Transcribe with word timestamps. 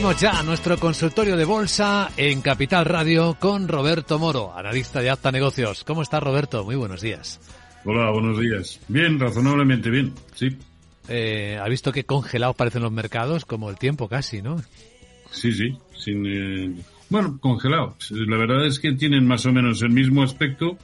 Abrimos 0.00 0.22
ya 0.22 0.42
nuestro 0.42 0.78
consultorio 0.78 1.36
de 1.36 1.44
bolsa 1.44 2.10
en 2.16 2.40
Capital 2.40 2.86
Radio 2.86 3.36
con 3.38 3.68
Roberto 3.68 4.18
Moro, 4.18 4.56
analista 4.56 5.02
de 5.02 5.10
Acta 5.10 5.30
Negocios. 5.30 5.84
¿Cómo 5.84 6.00
está 6.00 6.18
Roberto? 6.20 6.64
Muy 6.64 6.74
buenos 6.74 7.02
días. 7.02 7.38
Hola, 7.84 8.10
buenos 8.10 8.40
días. 8.40 8.80
Bien, 8.88 9.20
razonablemente 9.20 9.90
bien, 9.90 10.14
sí. 10.34 10.56
Eh, 11.06 11.58
¿Ha 11.62 11.68
visto 11.68 11.92
que 11.92 12.04
congelados 12.04 12.56
parecen 12.56 12.80
los 12.80 12.92
mercados? 12.92 13.44
Como 13.44 13.68
el 13.68 13.76
tiempo 13.76 14.08
casi, 14.08 14.40
¿no? 14.40 14.62
Sí, 15.32 15.52
sí. 15.52 15.76
Sin, 15.94 16.24
eh, 16.26 16.82
bueno, 17.10 17.38
congelados. 17.38 18.10
La 18.10 18.38
verdad 18.38 18.64
es 18.66 18.80
que 18.80 18.92
tienen 18.92 19.26
más 19.26 19.44
o 19.44 19.52
menos 19.52 19.82
el 19.82 19.90
mismo 19.90 20.22
aspecto 20.22 20.78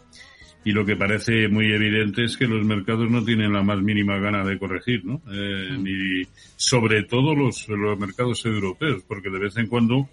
y 0.67 0.73
lo 0.73 0.85
que 0.85 0.97
parece 0.97 1.47
muy 1.47 1.73
evidente 1.73 2.25
es 2.25 2.37
que 2.37 2.49
los 2.49 2.67
mercados 2.67 3.09
no 3.09 3.25
tienen 3.25 3.53
la 3.53 3.63
más 3.63 3.81
mínima 3.81 4.19
gana 4.19 4.43
de 4.45 4.59
corregir, 4.59 5.05
¿no? 5.05 5.23
Eh, 5.33 5.69
mm. 5.71 5.83
Ni 5.85 6.23
sobre 6.57 7.05
todo 7.05 7.37
los, 7.37 7.69
los 7.69 7.97
mercados 7.97 8.45
europeos, 8.45 9.05
porque 9.07 9.31
de 9.31 9.39
vez 9.39 9.57
en 9.59 9.69
cuando 9.69 10.09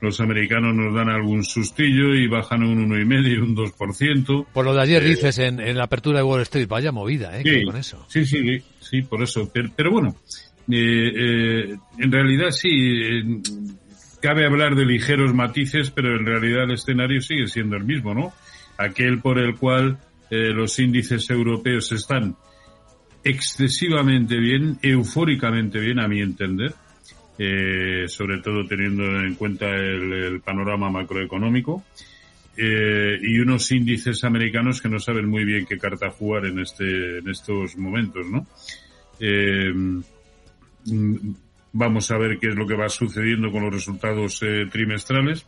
los 0.00 0.20
americanos 0.20 0.74
nos 0.74 0.92
dan 0.92 1.08
algún 1.08 1.44
sustillo 1.44 2.16
y 2.16 2.26
bajan 2.26 2.64
un 2.64 2.90
1,5 2.90 3.30
y 3.30 3.36
un 3.36 3.54
2%. 3.54 4.46
Por 4.52 4.64
lo 4.64 4.74
de 4.74 4.82
ayer 4.82 5.04
eh, 5.04 5.08
dices 5.10 5.38
en, 5.38 5.60
en, 5.60 5.76
la 5.76 5.84
apertura 5.84 6.18
de 6.18 6.24
Wall 6.24 6.42
Street, 6.42 6.66
vaya 6.66 6.90
movida, 6.90 7.38
¿eh? 7.38 7.42
Sí, 7.44 7.64
con 7.64 7.76
eso. 7.76 8.04
Sí, 8.08 8.26
sí, 8.26 8.42
sí, 8.80 9.02
por 9.02 9.22
eso. 9.22 9.48
Pero, 9.52 9.92
bueno, 9.92 10.16
eh, 10.68 11.12
eh, 11.14 11.76
en 11.98 12.10
realidad 12.10 12.50
sí, 12.50 13.40
cabe 14.20 14.46
hablar 14.46 14.74
de 14.74 14.84
ligeros 14.84 15.32
matices, 15.32 15.92
pero 15.92 16.16
en 16.16 16.26
realidad 16.26 16.64
el 16.64 16.72
escenario 16.72 17.20
sigue 17.20 17.46
siendo 17.46 17.76
el 17.76 17.84
mismo, 17.84 18.14
¿no? 18.14 18.32
Aquel 18.78 19.20
por 19.20 19.38
el 19.38 19.56
cual 19.56 19.98
eh, 20.30 20.52
los 20.52 20.78
índices 20.78 21.30
europeos 21.30 21.92
están 21.92 22.36
excesivamente 23.22 24.36
bien, 24.36 24.78
eufóricamente 24.82 25.78
bien, 25.78 26.00
a 26.00 26.08
mi 26.08 26.20
entender, 26.20 26.74
eh, 27.38 28.04
sobre 28.08 28.38
todo 28.38 28.66
teniendo 28.66 29.04
en 29.20 29.34
cuenta 29.34 29.66
el, 29.66 30.40
panorama 30.40 30.90
macroeconómico, 30.90 31.84
eh, 32.56 33.18
y 33.20 33.38
unos 33.38 33.70
índices 33.70 34.24
americanos 34.24 34.80
que 34.80 34.88
no 34.88 34.98
saben 34.98 35.28
muy 35.28 35.44
bien 35.44 35.66
qué 35.66 35.76
carta 35.76 36.10
jugar 36.10 36.46
en 36.46 36.60
este, 36.60 37.18
en 37.18 37.28
estos 37.28 37.76
momentos, 37.76 38.26
¿no? 38.28 38.46
vamos 41.72 42.10
a 42.10 42.18
ver 42.18 42.38
qué 42.38 42.48
es 42.48 42.54
lo 42.54 42.66
que 42.66 42.74
va 42.74 42.88
sucediendo 42.88 43.50
con 43.50 43.62
los 43.64 43.72
resultados 43.72 44.40
trimestrales 44.70 45.46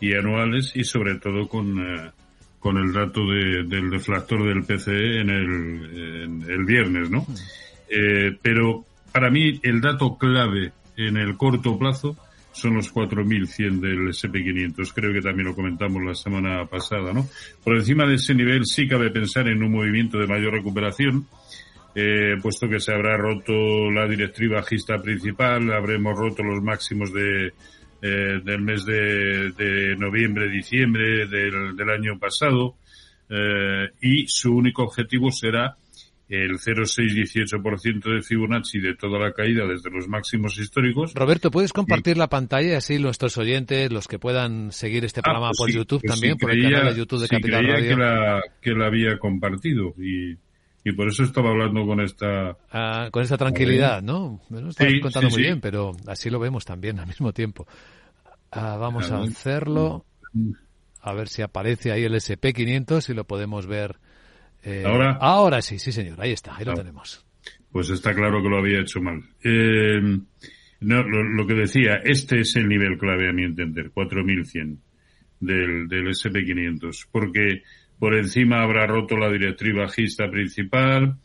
y 0.00 0.14
anuales 0.14 0.72
y 0.74 0.84
sobre 0.84 1.16
todo 1.16 1.48
con 1.48 2.12
con 2.60 2.76
el 2.76 2.92
dato 2.92 3.26
de, 3.26 3.64
del 3.64 3.90
deflactor 3.90 4.44
del 4.44 4.62
PCE 4.64 5.20
en 5.22 5.30
el, 5.30 6.44
el 6.48 6.64
viernes, 6.64 7.10
¿no? 7.10 7.26
Eh, 7.88 8.36
pero 8.40 8.84
para 9.12 9.30
mí 9.30 9.58
el 9.62 9.80
dato 9.80 10.16
clave 10.16 10.72
en 10.96 11.16
el 11.16 11.36
corto 11.36 11.78
plazo 11.78 12.16
son 12.52 12.74
los 12.74 12.92
4.100 12.92 13.80
del 13.80 14.08
SP500. 14.08 14.92
Creo 14.94 15.12
que 15.12 15.22
también 15.22 15.48
lo 15.48 15.54
comentamos 15.54 16.02
la 16.02 16.14
semana 16.14 16.66
pasada, 16.66 17.12
¿no? 17.12 17.26
Por 17.64 17.76
encima 17.76 18.06
de 18.06 18.16
ese 18.16 18.34
nivel 18.34 18.66
sí 18.66 18.86
cabe 18.86 19.10
pensar 19.10 19.48
en 19.48 19.62
un 19.62 19.72
movimiento 19.72 20.18
de 20.18 20.26
mayor 20.26 20.52
recuperación, 20.52 21.26
eh, 21.94 22.36
puesto 22.42 22.68
que 22.68 22.78
se 22.78 22.92
habrá 22.92 23.16
roto 23.16 23.90
la 23.90 24.06
directriz 24.06 24.50
bajista 24.50 24.98
principal, 24.98 25.72
habremos 25.72 26.16
roto 26.16 26.42
los 26.42 26.62
máximos 26.62 27.12
de 27.12 27.52
eh, 28.02 28.40
del 28.44 28.60
mes 28.62 28.84
de, 28.84 29.52
de 29.52 29.96
noviembre, 29.96 30.48
diciembre 30.48 31.26
del, 31.26 31.76
del 31.76 31.90
año 31.90 32.18
pasado, 32.18 32.76
eh, 33.28 33.88
y 34.00 34.26
su 34.26 34.54
único 34.54 34.82
objetivo 34.82 35.30
será 35.30 35.76
el 36.30 36.58
0,618% 36.58 38.14
de 38.14 38.22
Fibonacci 38.22 38.78
de 38.78 38.94
toda 38.94 39.18
la 39.18 39.32
caída 39.32 39.66
desde 39.66 39.90
los 39.90 40.06
máximos 40.06 40.56
históricos. 40.58 41.12
Roberto, 41.14 41.50
¿puedes 41.50 41.72
compartir 41.72 42.16
la 42.16 42.28
pantalla 42.28 42.78
así 42.78 43.00
nuestros 43.00 43.36
oyentes, 43.36 43.90
los 43.90 44.06
que 44.06 44.20
puedan 44.20 44.70
seguir 44.70 45.04
este 45.04 45.20
ah, 45.20 45.24
programa 45.24 45.48
pues 45.48 45.58
por 45.58 45.70
YouTube 45.70 46.00
pues 46.02 46.12
también, 46.12 46.38
por 46.38 46.52
el 46.52 46.62
canal 46.62 46.94
de 46.94 46.98
YouTube 47.00 47.20
de 47.20 47.28
Capital 47.28 47.66
Radio? 47.66 47.96
Que 47.96 47.96
la, 47.96 48.42
que 48.60 48.70
la 48.70 48.86
había 48.86 49.18
compartido 49.18 49.92
y 49.98 50.36
y 50.84 50.92
por 50.92 51.08
eso 51.08 51.24
estaba 51.24 51.50
hablando 51.50 51.84
con 51.86 52.00
esta 52.00 52.56
ah, 52.70 53.08
con 53.10 53.22
esta 53.22 53.36
tranquilidad, 53.36 54.02
¿no? 54.02 54.40
Me 54.48 54.60
lo 54.60 54.70
estás 54.70 54.88
contando 55.02 55.30
muy 55.30 55.42
bien, 55.42 55.60
pero 55.60 55.94
así 56.06 56.30
lo 56.30 56.38
vemos 56.38 56.64
también 56.64 56.98
al 56.98 57.06
mismo 57.06 57.32
tiempo. 57.32 57.66
Ah, 58.50 58.76
vamos 58.76 59.10
a 59.10 59.20
hacerlo. 59.20 60.06
A 61.02 61.14
ver 61.14 61.28
si 61.28 61.42
aparece 61.42 61.92
ahí 61.92 62.04
el 62.04 62.14
SP500 62.14 63.10
y 63.10 63.14
lo 63.14 63.24
podemos 63.24 63.66
ver. 63.66 63.96
Eh, 64.62 64.84
ahora. 64.86 65.18
Ahora 65.20 65.62
sí, 65.62 65.78
sí 65.78 65.92
señor. 65.92 66.20
Ahí 66.20 66.32
está, 66.32 66.56
ahí 66.56 66.64
lo 66.64 66.72
ah, 66.72 66.76
tenemos. 66.76 67.24
Pues 67.70 67.90
está 67.90 68.14
claro 68.14 68.42
que 68.42 68.48
lo 68.48 68.58
había 68.58 68.80
hecho 68.80 69.00
mal. 69.00 69.22
Eh, 69.42 70.00
no, 70.80 71.02
lo, 71.02 71.46
que 71.46 71.54
decía, 71.54 71.96
este 72.04 72.40
es 72.40 72.56
el 72.56 72.68
nivel 72.68 72.98
clave 72.98 73.28
a 73.28 73.32
mi 73.32 73.44
entender, 73.44 73.90
4100 73.90 74.80
del, 75.40 75.88
del 75.88 76.06
SP500, 76.08 77.06
porque 77.12 77.62
por 78.00 78.16
encima 78.16 78.62
habrá 78.62 78.86
roto 78.86 79.16
la 79.16 79.30
directriz 79.30 79.74
bajista 79.76 80.28
principal, 80.30 81.16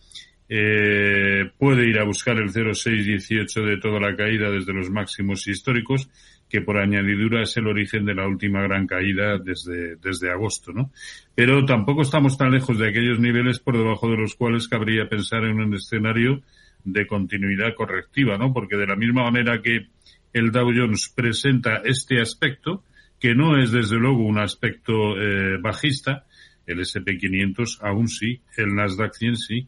eh, 0.50 1.50
puede 1.58 1.90
ir 1.90 1.98
a 1.98 2.04
buscar 2.04 2.38
el 2.38 2.52
0,618 2.52 3.64
de 3.64 3.78
toda 3.78 4.00
la 4.00 4.16
caída 4.16 4.52
desde 4.52 4.74
los 4.74 4.92
máximos 4.92 5.48
históricos, 5.48 6.10
que 6.50 6.62
por 6.62 6.78
añadidura 6.78 7.42
es 7.42 7.56
el 7.58 7.68
origen 7.68 8.06
de 8.06 8.14
la 8.14 8.28
última 8.28 8.62
gran 8.62 8.86
caída 8.86 9.40
desde, 9.40 9.96
desde 9.96 10.30
agosto, 10.30 10.74
¿no? 10.74 10.92
Pero 11.34 11.66
tampoco 11.66 12.04
estamos 12.04 12.38
tan 12.38 12.52
lejos 12.52 12.78
de 12.78 12.90
aquellos 12.90 13.20
niveles 13.20 13.60
por 13.60 13.78
debajo 13.78 14.10
de 14.10 14.18
los 14.18 14.36
cuales 14.36 14.68
cabría 14.68 15.10
pensar 15.10 15.46
en 15.46 15.60
un 15.60 15.74
escenario 15.74 16.44
de 16.84 17.08
continuidad 17.08 17.74
correctiva, 17.74 18.38
¿no? 18.38 18.54
Porque 18.54 18.76
de 18.76 18.86
la 18.86 18.96
misma 18.96 19.24
manera 19.24 19.62
que 19.62 19.88
el 20.34 20.52
Dow 20.52 20.72
Jones 20.76 21.12
presenta 21.16 21.82
este 21.86 22.22
aspecto, 22.22 22.84
que 23.20 23.34
no 23.34 23.58
es 23.58 23.72
desde 23.72 23.96
luego 23.96 24.24
un 24.26 24.38
aspecto 24.38 25.18
eh, 25.18 25.58
bajista, 25.60 26.26
el 26.68 26.80
SP500 26.80 27.80
aún 27.82 28.08
sí, 28.08 28.42
el 28.58 28.76
Nasdaq 28.76 29.14
100 29.14 29.38
sí, 29.38 29.68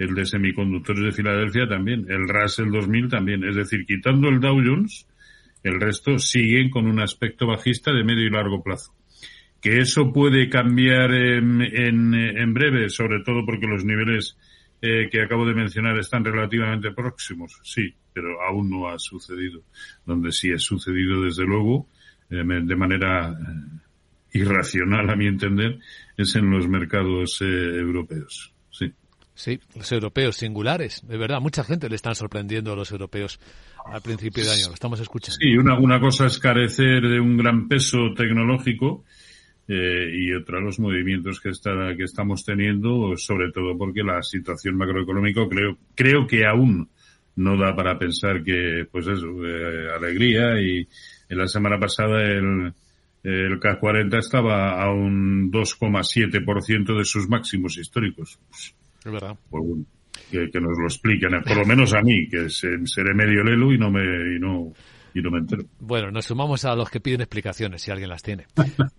el 0.00 0.14
de 0.14 0.24
semiconductores 0.24 1.04
de 1.04 1.12
Filadelfia 1.12 1.68
también, 1.68 2.06
el 2.08 2.26
Russell 2.26 2.70
2000 2.70 3.08
también. 3.08 3.44
Es 3.44 3.54
decir, 3.54 3.84
quitando 3.84 4.30
el 4.30 4.40
Dow 4.40 4.58
Jones, 4.64 5.06
el 5.62 5.78
resto 5.78 6.18
siguen 6.18 6.70
con 6.70 6.86
un 6.86 7.00
aspecto 7.00 7.46
bajista 7.46 7.92
de 7.92 8.02
medio 8.02 8.26
y 8.26 8.30
largo 8.30 8.62
plazo. 8.62 8.94
Que 9.60 9.78
eso 9.78 10.10
puede 10.10 10.48
cambiar 10.48 11.12
en, 11.12 11.60
en, 11.60 12.54
breve, 12.54 12.88
sobre 12.88 13.20
todo 13.22 13.44
porque 13.44 13.66
los 13.66 13.84
niveles 13.84 14.38
eh, 14.80 15.10
que 15.10 15.20
acabo 15.20 15.44
de 15.44 15.52
mencionar 15.52 15.98
están 15.98 16.24
relativamente 16.24 16.92
próximos, 16.92 17.60
sí, 17.62 17.94
pero 18.14 18.40
aún 18.42 18.70
no 18.70 18.88
ha 18.88 18.98
sucedido. 18.98 19.60
Donde 20.06 20.32
sí 20.32 20.50
ha 20.50 20.58
sucedido, 20.58 21.20
desde 21.22 21.44
luego, 21.44 21.88
eh, 22.30 22.42
de 22.42 22.76
manera 22.76 23.28
eh, 23.32 23.79
irracional, 24.32 25.10
a 25.10 25.16
mi 25.16 25.26
entender, 25.26 25.78
es 26.16 26.34
en 26.36 26.50
los 26.50 26.68
mercados 26.68 27.40
eh, 27.40 27.44
europeos. 27.44 28.52
Sí. 28.70 28.92
Sí, 29.34 29.58
los 29.74 29.90
europeos 29.92 30.36
singulares. 30.36 31.06
De 31.06 31.16
verdad, 31.16 31.40
mucha 31.40 31.64
gente 31.64 31.88
le 31.88 31.96
están 31.96 32.14
sorprendiendo 32.14 32.72
a 32.72 32.76
los 32.76 32.90
europeos 32.90 33.40
al 33.86 34.02
principio 34.02 34.44
de 34.44 34.50
año. 34.50 34.68
Lo 34.68 34.74
estamos 34.74 35.00
escuchando. 35.00 35.38
Sí, 35.40 35.56
una, 35.56 35.78
una 35.78 36.00
cosa 36.00 36.26
es 36.26 36.38
carecer 36.38 37.02
de 37.02 37.20
un 37.20 37.36
gran 37.36 37.66
peso 37.68 38.12
tecnológico 38.16 39.04
eh, 39.72 40.10
y 40.12 40.32
otra 40.32 40.60
los 40.60 40.80
movimientos 40.80 41.40
que, 41.40 41.50
está, 41.50 41.94
que 41.96 42.02
estamos 42.02 42.44
teniendo, 42.44 43.16
sobre 43.16 43.52
todo 43.52 43.78
porque 43.78 44.02
la 44.02 44.20
situación 44.22 44.76
macroeconómica 44.76 45.42
creo, 45.48 45.78
creo 45.94 46.26
que 46.26 46.44
aún 46.44 46.88
no 47.36 47.56
da 47.56 47.74
para 47.76 47.96
pensar 47.96 48.42
que, 48.42 48.86
pues 48.90 49.06
eso, 49.06 49.28
eh, 49.46 49.88
alegría 49.94 50.60
y 50.60 50.88
en 51.28 51.38
la 51.38 51.46
semana 51.46 51.78
pasada 51.78 52.20
el, 52.22 52.74
el 53.22 53.58
CAC 53.60 53.80
40 53.80 54.18
estaba 54.18 54.82
a 54.82 54.92
un 54.92 55.50
2,7% 55.50 56.96
de 56.96 57.04
sus 57.04 57.28
máximos 57.28 57.76
históricos. 57.78 58.38
Es 59.04 59.12
verdad. 59.12 59.36
Pues 59.50 59.64
que, 60.30 60.60
nos 60.60 60.78
lo 60.78 60.86
expliquen, 60.86 61.42
por 61.42 61.56
lo 61.56 61.64
menos 61.64 61.92
a 61.94 62.02
mí, 62.02 62.28
que 62.28 62.48
seré 62.48 63.14
medio 63.14 63.42
lelo 63.42 63.72
y 63.72 63.78
no 63.78 63.90
me, 63.90 64.36
y 64.36 64.38
no, 64.38 64.72
y 65.14 65.20
no 65.20 65.30
me 65.30 65.38
entero. 65.38 65.64
Bueno, 65.78 66.10
nos 66.10 66.26
sumamos 66.26 66.64
a 66.64 66.74
los 66.74 66.90
que 66.90 67.00
piden 67.00 67.20
explicaciones, 67.20 67.82
si 67.82 67.90
alguien 67.90 68.10
las 68.10 68.22
tiene. 68.22 68.46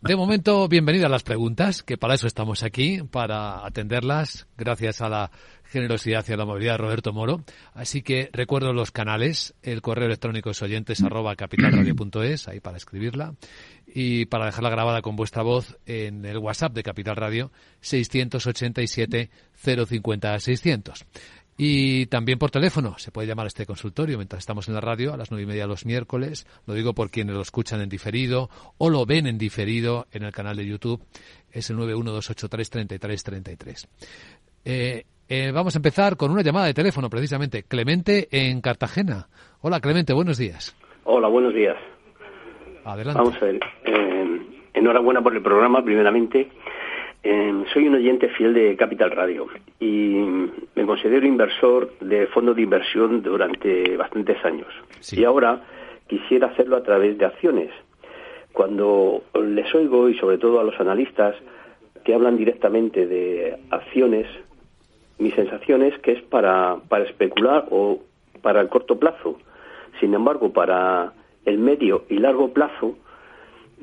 De 0.01 0.15
momento, 0.15 0.67
bienvenidas 0.67 1.09
las 1.09 1.23
preguntas, 1.23 1.83
que 1.83 1.97
para 1.97 2.15
eso 2.15 2.27
estamos 2.27 2.63
aquí, 2.63 3.01
para 3.03 3.65
atenderlas, 3.65 4.47
gracias 4.57 5.01
a 5.01 5.09
la 5.09 5.31
generosidad 5.71 6.25
y 6.27 6.33
a 6.33 6.37
la 6.37 6.45
movilidad 6.45 6.73
de 6.73 6.77
Roberto 6.79 7.13
Moro. 7.13 7.43
Así 7.73 8.01
que 8.01 8.29
recuerdo 8.33 8.73
los 8.73 8.91
canales, 8.91 9.55
el 9.63 9.81
correo 9.81 10.05
electrónico 10.05 10.49
es 10.49 10.61
oyentes 10.61 11.01
arroba 11.01 11.35
capitalradio.es, 11.35 12.47
ahí 12.49 12.59
para 12.59 12.77
escribirla, 12.77 13.35
y 13.87 14.25
para 14.25 14.45
dejarla 14.45 14.69
grabada 14.69 15.01
con 15.01 15.15
vuestra 15.15 15.43
voz 15.43 15.77
en 15.85 16.25
el 16.25 16.37
WhatsApp 16.37 16.73
de 16.73 16.83
Capital 16.83 17.15
Radio, 17.15 17.51
687 17.79 19.29
050 19.55 20.39
600. 20.39 21.05
Y 21.63 22.07
también 22.07 22.39
por 22.39 22.49
teléfono, 22.49 22.95
se 22.97 23.11
puede 23.11 23.27
llamar 23.27 23.45
a 23.45 23.49
este 23.49 23.67
consultorio 23.67 24.17
mientras 24.17 24.39
estamos 24.39 24.67
en 24.67 24.73
la 24.73 24.81
radio 24.81 25.13
a 25.13 25.17
las 25.17 25.29
nueve 25.29 25.43
y 25.43 25.45
media 25.45 25.67
los 25.67 25.85
miércoles. 25.85 26.47
Lo 26.65 26.73
digo 26.73 26.95
por 26.95 27.11
quienes 27.11 27.35
lo 27.35 27.41
escuchan 27.43 27.81
en 27.81 27.87
diferido 27.87 28.49
o 28.79 28.89
lo 28.89 29.05
ven 29.05 29.27
en 29.27 29.37
diferido 29.37 30.07
en 30.11 30.23
el 30.23 30.31
canal 30.31 30.57
de 30.57 30.65
YouTube. 30.65 31.03
Es 31.51 31.69
el 31.69 31.77
912833333. 31.77 33.87
Eh, 34.65 35.03
eh, 35.29 35.51
vamos 35.53 35.75
a 35.75 35.77
empezar 35.77 36.17
con 36.17 36.31
una 36.31 36.41
llamada 36.41 36.65
de 36.65 36.73
teléfono, 36.73 37.11
precisamente. 37.11 37.61
Clemente 37.61 38.27
en 38.31 38.59
Cartagena. 38.61 39.27
Hola, 39.61 39.79
Clemente, 39.81 40.13
buenos 40.13 40.39
días. 40.39 40.75
Hola, 41.03 41.27
buenos 41.27 41.53
días. 41.53 41.77
Adelante. 42.85 43.21
Vamos 43.21 43.39
a 43.39 43.45
ver. 43.45 43.59
Eh, 43.85 44.41
enhorabuena 44.73 45.21
por 45.21 45.35
el 45.35 45.43
programa, 45.43 45.83
primeramente. 45.83 46.49
Eh, 47.23 47.65
soy 47.71 47.87
un 47.87 47.95
oyente 47.95 48.29
fiel 48.29 48.53
de 48.53 48.75
Capital 48.75 49.11
Radio 49.11 49.47
y 49.79 50.25
me 50.75 50.85
considero 50.85 51.27
inversor 51.27 51.91
de 51.99 52.25
fondos 52.27 52.55
de 52.55 52.63
inversión 52.63 53.21
durante 53.21 53.95
bastantes 53.95 54.43
años. 54.43 54.67
Y 55.11 55.23
ahora 55.23 55.61
quisiera 56.07 56.47
hacerlo 56.47 56.77
a 56.77 56.83
través 56.83 57.17
de 57.17 57.25
acciones. 57.25 57.69
Cuando 58.53 59.23
les 59.39 59.73
oigo, 59.75 60.09
y 60.09 60.17
sobre 60.17 60.39
todo 60.39 60.59
a 60.59 60.63
los 60.63 60.79
analistas 60.79 61.35
que 62.03 62.13
hablan 62.15 62.37
directamente 62.37 63.05
de 63.05 63.57
acciones, 63.69 64.27
mi 65.19 65.31
sensación 65.31 65.83
es 65.83 65.97
que 65.99 66.13
es 66.13 66.21
para, 66.23 66.77
para 66.89 67.05
especular 67.05 67.67
o 67.69 67.99
para 68.41 68.61
el 68.61 68.69
corto 68.69 68.97
plazo. 68.97 69.37
Sin 69.99 70.15
embargo, 70.15 70.51
para 70.51 71.13
el 71.45 71.59
medio 71.59 72.05
y 72.09 72.17
largo 72.17 72.51
plazo 72.51 72.97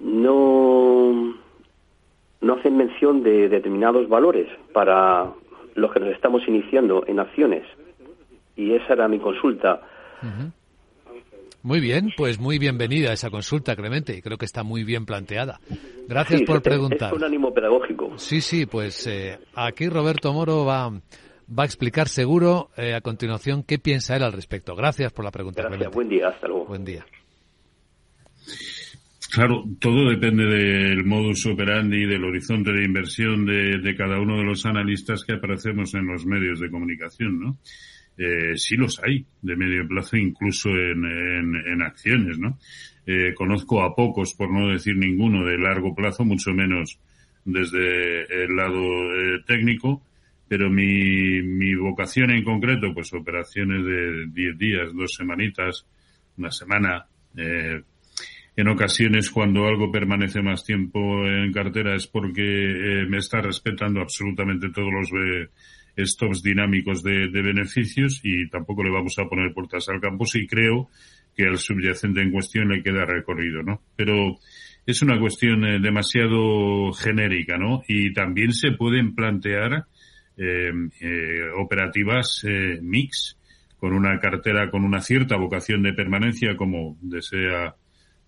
no 0.02 1.34
no 2.40 2.54
hacen 2.54 2.76
mención 2.76 3.22
de 3.22 3.48
determinados 3.48 4.08
valores 4.08 4.48
para 4.72 5.32
los 5.74 5.92
que 5.92 6.00
nos 6.00 6.10
estamos 6.10 6.42
iniciando 6.46 7.04
en 7.06 7.20
acciones. 7.20 7.64
Y 8.56 8.74
esa 8.74 8.94
era 8.94 9.08
mi 9.08 9.18
consulta. 9.18 9.80
Muy 11.62 11.80
bien, 11.80 12.12
pues 12.16 12.38
muy 12.38 12.58
bienvenida 12.58 13.12
esa 13.12 13.30
consulta, 13.30 13.76
Clemente, 13.76 14.16
y 14.16 14.22
creo 14.22 14.38
que 14.38 14.44
está 14.44 14.62
muy 14.62 14.84
bien 14.84 15.06
planteada. 15.06 15.60
Gracias 16.08 16.42
por 16.42 16.62
preguntar. 16.62 17.10
Es 17.12 17.16
un 17.18 17.24
ánimo 17.24 17.52
pedagógico. 17.52 18.12
Sí, 18.16 18.40
sí, 18.40 18.66
pues 18.66 19.06
eh, 19.06 19.38
aquí 19.54 19.88
Roberto 19.88 20.32
Moro 20.32 20.64
va, 20.64 20.88
va 20.90 21.62
a 21.62 21.66
explicar 21.66 22.08
seguro 22.08 22.70
eh, 22.76 22.94
a 22.94 23.00
continuación 23.00 23.62
qué 23.62 23.78
piensa 23.78 24.16
él 24.16 24.22
al 24.22 24.32
respecto. 24.32 24.74
Gracias 24.74 25.12
por 25.12 25.24
la 25.24 25.30
pregunta. 25.30 25.62
Gracias, 25.62 25.92
buen 25.92 26.08
día, 26.08 26.28
hasta 26.28 26.48
luego. 26.48 26.66
Buen 26.66 26.84
día. 26.84 27.04
Claro, 29.30 29.64
todo 29.78 30.08
depende 30.08 30.46
del 30.46 31.04
modus 31.04 31.44
operandi 31.46 32.06
del 32.06 32.24
horizonte 32.24 32.72
de 32.72 32.84
inversión 32.84 33.44
de, 33.44 33.94
cada 33.96 34.18
uno 34.18 34.38
de 34.38 34.44
los 34.44 34.64
analistas 34.64 35.22
que 35.24 35.34
aparecemos 35.34 35.94
en 35.94 36.06
los 36.06 36.24
medios 36.24 36.60
de 36.60 36.70
comunicación, 36.70 37.38
¿no? 37.38 37.58
Eh, 38.16 38.56
sí 38.56 38.76
los 38.76 38.98
hay 39.00 39.24
de 39.42 39.54
medio 39.54 39.86
plazo, 39.86 40.16
incluso 40.16 40.70
en, 40.70 41.04
en, 41.04 41.82
acciones, 41.82 42.38
¿no? 42.38 42.58
Eh, 43.06 43.34
conozco 43.34 43.82
a 43.82 43.94
pocos, 43.94 44.34
por 44.34 44.50
no 44.50 44.68
decir 44.68 44.96
ninguno, 44.96 45.44
de 45.44 45.58
largo 45.58 45.94
plazo, 45.94 46.24
mucho 46.24 46.52
menos 46.52 46.98
desde 47.44 48.44
el 48.44 48.56
lado 48.56 48.80
eh, 48.80 49.42
técnico, 49.46 50.02
pero 50.48 50.70
mi, 50.70 51.42
mi 51.42 51.74
vocación 51.74 52.30
en 52.30 52.42
concreto, 52.42 52.92
pues 52.94 53.12
operaciones 53.12 53.84
de 53.84 54.26
10 54.32 54.58
días, 54.58 54.94
dos 54.94 55.12
semanitas, 55.14 55.86
una 56.38 56.50
semana, 56.50 57.06
eh, 57.36 57.82
en 58.58 58.66
ocasiones 58.66 59.30
cuando 59.30 59.68
algo 59.68 59.92
permanece 59.92 60.42
más 60.42 60.64
tiempo 60.64 61.24
en 61.24 61.52
cartera 61.52 61.94
es 61.94 62.08
porque 62.08 62.42
eh, 62.42 63.06
me 63.08 63.18
está 63.18 63.40
respetando 63.40 64.00
absolutamente 64.00 64.70
todos 64.70 64.88
los 64.92 65.10
eh, 65.12 66.04
stops 66.04 66.42
dinámicos 66.42 67.04
de, 67.04 67.28
beneficios 67.28 68.20
y 68.24 68.48
tampoco 68.48 68.82
le 68.82 68.90
vamos 68.90 69.16
a 69.20 69.28
poner 69.28 69.54
puertas 69.54 69.88
al 69.88 70.00
campo 70.00 70.24
si 70.24 70.44
creo 70.48 70.88
que 71.36 71.44
al 71.44 71.56
subyacente 71.58 72.20
en 72.20 72.32
cuestión 72.32 72.70
le 72.70 72.82
queda 72.82 73.04
recorrido, 73.04 73.62
¿no? 73.62 73.80
Pero 73.94 74.38
es 74.84 75.02
una 75.02 75.20
cuestión 75.20 75.64
eh, 75.64 75.78
demasiado 75.78 76.92
genérica, 76.94 77.58
¿no? 77.58 77.84
Y 77.86 78.12
también 78.12 78.50
se 78.52 78.72
pueden 78.72 79.14
plantear 79.14 79.84
operativas 81.56 82.44
mix 82.80 83.36
con 83.76 83.92
una 83.92 84.20
cartera 84.20 84.70
con 84.70 84.84
una 84.84 85.00
cierta 85.00 85.36
vocación 85.36 85.82
de 85.82 85.94
permanencia 85.94 86.56
como 86.56 86.96
desea 87.02 87.74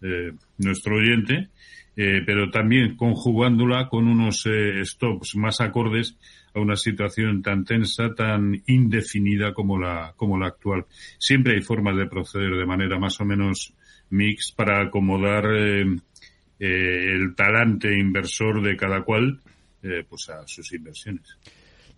eh, 0.02 0.32
nuestro 0.58 0.96
oyente, 0.96 1.48
eh, 1.96 2.22
pero 2.24 2.50
también 2.50 2.96
conjugándola 2.96 3.88
con 3.88 4.08
unos 4.08 4.46
eh, 4.46 4.84
stops 4.84 5.36
más 5.36 5.60
acordes 5.60 6.16
a 6.54 6.60
una 6.60 6.76
situación 6.76 7.42
tan 7.42 7.64
tensa, 7.64 8.14
tan 8.14 8.62
indefinida 8.66 9.52
como 9.52 9.78
la, 9.78 10.14
como 10.16 10.38
la 10.38 10.48
actual. 10.48 10.86
Siempre 11.18 11.54
hay 11.54 11.62
formas 11.62 11.96
de 11.96 12.06
proceder 12.06 12.56
de 12.56 12.66
manera 12.66 12.98
más 12.98 13.20
o 13.20 13.24
menos 13.24 13.74
mix 14.10 14.52
para 14.52 14.80
acomodar 14.82 15.46
el 15.46 17.34
talante 17.36 17.96
inversor 17.96 18.60
de 18.62 18.76
cada 18.76 19.02
cual 19.02 19.40
pues 19.80 20.28
a 20.28 20.46
sus 20.46 20.72
inversiones. 20.72 21.38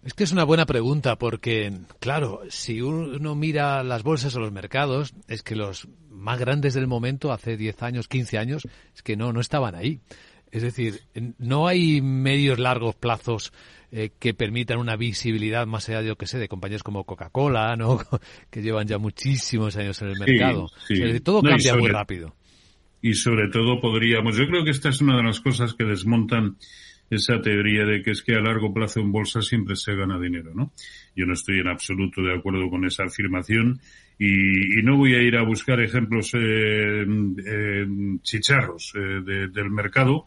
Es 0.05 0.15
que 0.15 0.25
es 0.25 0.33
una 0.33 0.45
buena 0.45 0.67
pregunta 0.67 1.17
porque, 1.17 1.73
claro, 2.01 2.41
si 2.49 2.81
uno 2.81 3.35
mira 3.37 3.85
las 3.85 4.03
bolsas 4.03 4.35
o 4.35 4.41
los 4.41 4.53
mercados, 4.53 5.15
es 5.29 5.43
que 5.43 5.55
los 5.55 5.89
más 6.11 6.41
grandes 6.41 6.75
del 6.75 6.89
momento, 6.89 7.33
hace 7.33 7.57
10 7.57 7.83
años, 7.83 8.09
15 8.09 8.39
años, 8.39 8.63
es 8.95 9.03
que 9.03 9.17
no, 9.17 9.33
no 9.33 9.41
estaban 9.41 9.75
ahí. 9.75 10.01
Es 10.51 10.63
decir, 10.63 11.03
no 11.39 11.67
hay 11.67 12.03
medios 12.03 12.59
largos 12.59 12.95
plazos 12.95 13.53
eh, 13.91 14.11
que 14.19 14.35
permitan 14.35 14.79
una 14.79 14.97
visibilidad 14.97 15.67
más 15.67 15.89
allá, 15.89 16.03
yo 16.03 16.17
que 16.17 16.27
sé, 16.27 16.39
de 16.39 16.49
compañías 16.49 16.83
como 16.83 17.05
Coca-Cola, 17.05 17.77
¿no? 17.77 18.01
que 18.51 18.61
llevan 18.61 18.87
ya 18.87 18.99
muchísimos 18.99 19.77
años 19.77 20.03
en 20.03 20.09
el 20.09 20.19
mercado. 20.19 20.69
todo 21.23 21.43
cambia 21.43 21.77
muy 21.77 21.91
rápido. 21.91 22.35
Y 23.01 23.15
sobre 23.15 23.49
todo 23.49 23.81
podríamos, 23.81 24.37
yo 24.37 24.47
creo 24.47 24.65
que 24.65 24.71
esta 24.71 24.89
es 24.89 25.01
una 25.01 25.17
de 25.17 25.25
las 25.25 25.41
cosas 25.41 25.75
que 25.75 25.85
desmontan 25.85 26.57
esa 27.15 27.43
teoría 27.43 27.85
de 27.85 28.03
que 28.03 28.13
es 28.13 28.23
que 28.23 28.35
a 28.35 28.41
largo 28.41 28.73
plazo 28.73 29.01
en 29.01 29.13
bolsa 29.13 29.43
siempre 29.43 29.77
se 29.77 29.95
gana 29.95 30.19
dinero, 30.19 30.53
¿no? 30.55 30.73
Yo 31.15 31.27
no 31.27 31.35
estoy 31.35 31.61
en 31.61 31.69
absoluto 31.69 32.23
de 32.23 32.35
acuerdo 32.35 32.71
con 32.71 32.87
esa 32.87 33.05
afirmación 33.05 33.81
y, 34.19 34.83
no 34.83 34.97
voy 34.97 35.15
a 35.15 35.23
ir 35.23 35.37
a 35.37 35.43
buscar 35.43 35.81
ejemplos 35.81 36.33
eh, 36.35 37.05
chicharros 38.23 38.95
eh, 38.97 39.49
del 39.53 39.71
mercado 39.71 40.27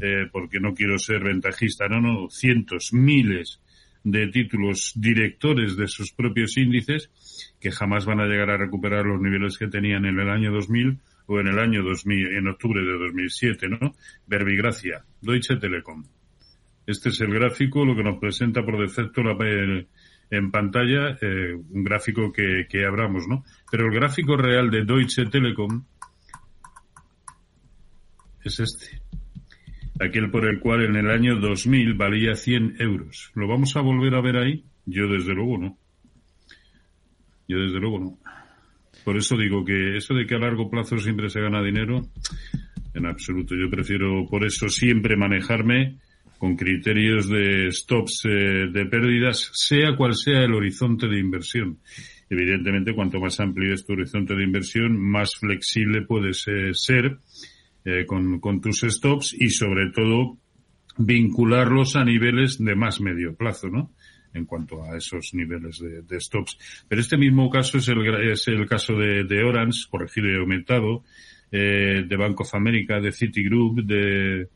eh, 0.00 0.26
porque 0.32 0.58
no 0.58 0.74
quiero 0.74 0.98
ser 0.98 1.22
ventajista, 1.22 1.86
no, 1.88 2.00
no, 2.00 2.30
cientos, 2.30 2.94
miles 2.94 3.60
de 4.02 4.28
títulos 4.28 4.92
directores 4.96 5.76
de 5.76 5.86
sus 5.86 6.12
propios 6.12 6.56
índices 6.56 7.10
que 7.60 7.70
jamás 7.70 8.06
van 8.06 8.20
a 8.20 8.26
llegar 8.26 8.50
a 8.50 8.56
recuperar 8.56 9.04
los 9.04 9.20
niveles 9.20 9.58
que 9.58 9.68
tenían 9.68 10.06
en 10.06 10.18
el 10.18 10.30
año 10.30 10.50
2000 10.50 10.98
o 11.26 11.40
en 11.40 11.46
el 11.46 11.58
año 11.58 11.82
2000, 11.82 12.36
en 12.36 12.48
octubre 12.48 12.80
de 12.80 12.98
2007, 12.98 13.68
¿no? 13.68 13.94
Verbigracia, 14.26 15.04
Deutsche 15.20 15.56
Telekom, 15.56 16.04
este 16.86 17.10
es 17.10 17.20
el 17.20 17.32
gráfico, 17.32 17.84
lo 17.84 17.94
que 17.94 18.02
nos 18.02 18.18
presenta 18.18 18.64
por 18.64 18.80
defecto 18.80 19.22
la, 19.22 19.36
en 20.30 20.50
pantalla, 20.50 21.18
eh, 21.20 21.54
un 21.54 21.84
gráfico 21.84 22.32
que, 22.32 22.66
que 22.68 22.84
abramos, 22.84 23.28
¿no? 23.28 23.44
Pero 23.70 23.86
el 23.86 23.94
gráfico 23.94 24.36
real 24.36 24.70
de 24.70 24.84
Deutsche 24.84 25.26
Telekom 25.26 25.84
es 28.44 28.60
este. 28.60 29.02
Aquel 30.00 30.30
por 30.30 30.48
el 30.48 30.58
cual 30.58 30.84
en 30.84 30.96
el 30.96 31.10
año 31.10 31.36
2000 31.36 31.94
valía 31.94 32.34
100 32.34 32.76
euros. 32.80 33.30
¿Lo 33.34 33.46
vamos 33.46 33.76
a 33.76 33.82
volver 33.82 34.14
a 34.14 34.22
ver 34.22 34.36
ahí? 34.36 34.64
Yo 34.86 35.06
desde 35.06 35.34
luego 35.34 35.58
no. 35.58 35.78
Yo 37.46 37.58
desde 37.58 37.78
luego 37.78 38.00
no. 38.00 38.18
Por 39.04 39.16
eso 39.16 39.36
digo 39.36 39.64
que 39.64 39.96
eso 39.96 40.14
de 40.14 40.26
que 40.26 40.34
a 40.34 40.38
largo 40.38 40.70
plazo 40.70 40.96
siempre 40.98 41.28
se 41.28 41.40
gana 41.40 41.62
dinero, 41.62 42.08
en 42.94 43.06
absoluto. 43.06 43.54
Yo 43.54 43.68
prefiero 43.70 44.26
por 44.28 44.44
eso 44.44 44.68
siempre 44.68 45.16
manejarme 45.16 45.98
con 46.42 46.56
criterios 46.56 47.28
de 47.28 47.70
stops 47.70 48.22
eh, 48.24 48.66
de 48.68 48.86
pérdidas, 48.86 49.48
sea 49.52 49.94
cual 49.96 50.16
sea 50.16 50.40
el 50.42 50.54
horizonte 50.54 51.06
de 51.06 51.20
inversión. 51.20 51.78
evidentemente, 52.28 52.96
cuanto 52.96 53.20
más 53.20 53.38
amplio 53.38 53.72
es 53.72 53.86
tu 53.86 53.92
horizonte 53.92 54.34
de 54.34 54.42
inversión, 54.42 54.98
más 54.98 55.30
flexible 55.38 56.02
puedes 56.02 56.44
ser 56.72 57.18
eh, 57.84 58.06
con, 58.06 58.60
tus 58.60 58.80
stops 58.80 59.36
y, 59.38 59.50
sobre 59.50 59.92
todo, 59.92 60.36
vincularlos 60.98 61.94
a 61.94 62.04
niveles 62.04 62.58
de 62.58 62.74
más 62.74 63.00
medio 63.00 63.36
plazo, 63.36 63.68
¿no? 63.68 63.92
en 64.34 64.44
cuanto 64.44 64.82
a 64.82 64.96
esos 64.96 65.34
niveles 65.34 65.78
de, 65.78 66.20
stops. 66.20 66.58
Pero 66.88 67.02
este 67.02 67.18
mismo 67.18 67.50
caso 67.50 67.78
es 67.78 67.86
el, 67.86 68.32
es 68.32 68.48
el 68.48 68.66
caso 68.66 68.94
de, 68.94 69.22
de 69.22 69.44
Orange, 69.44 69.84
corregido 69.88 70.28
y 70.28 70.34
aumentado, 70.34 71.04
eh, 71.52 72.02
de 72.04 72.16
Bank 72.16 72.40
of 72.40 72.52
America, 72.52 72.98
de 72.98 73.12
Citigroup, 73.12 73.84
de, 73.84 74.48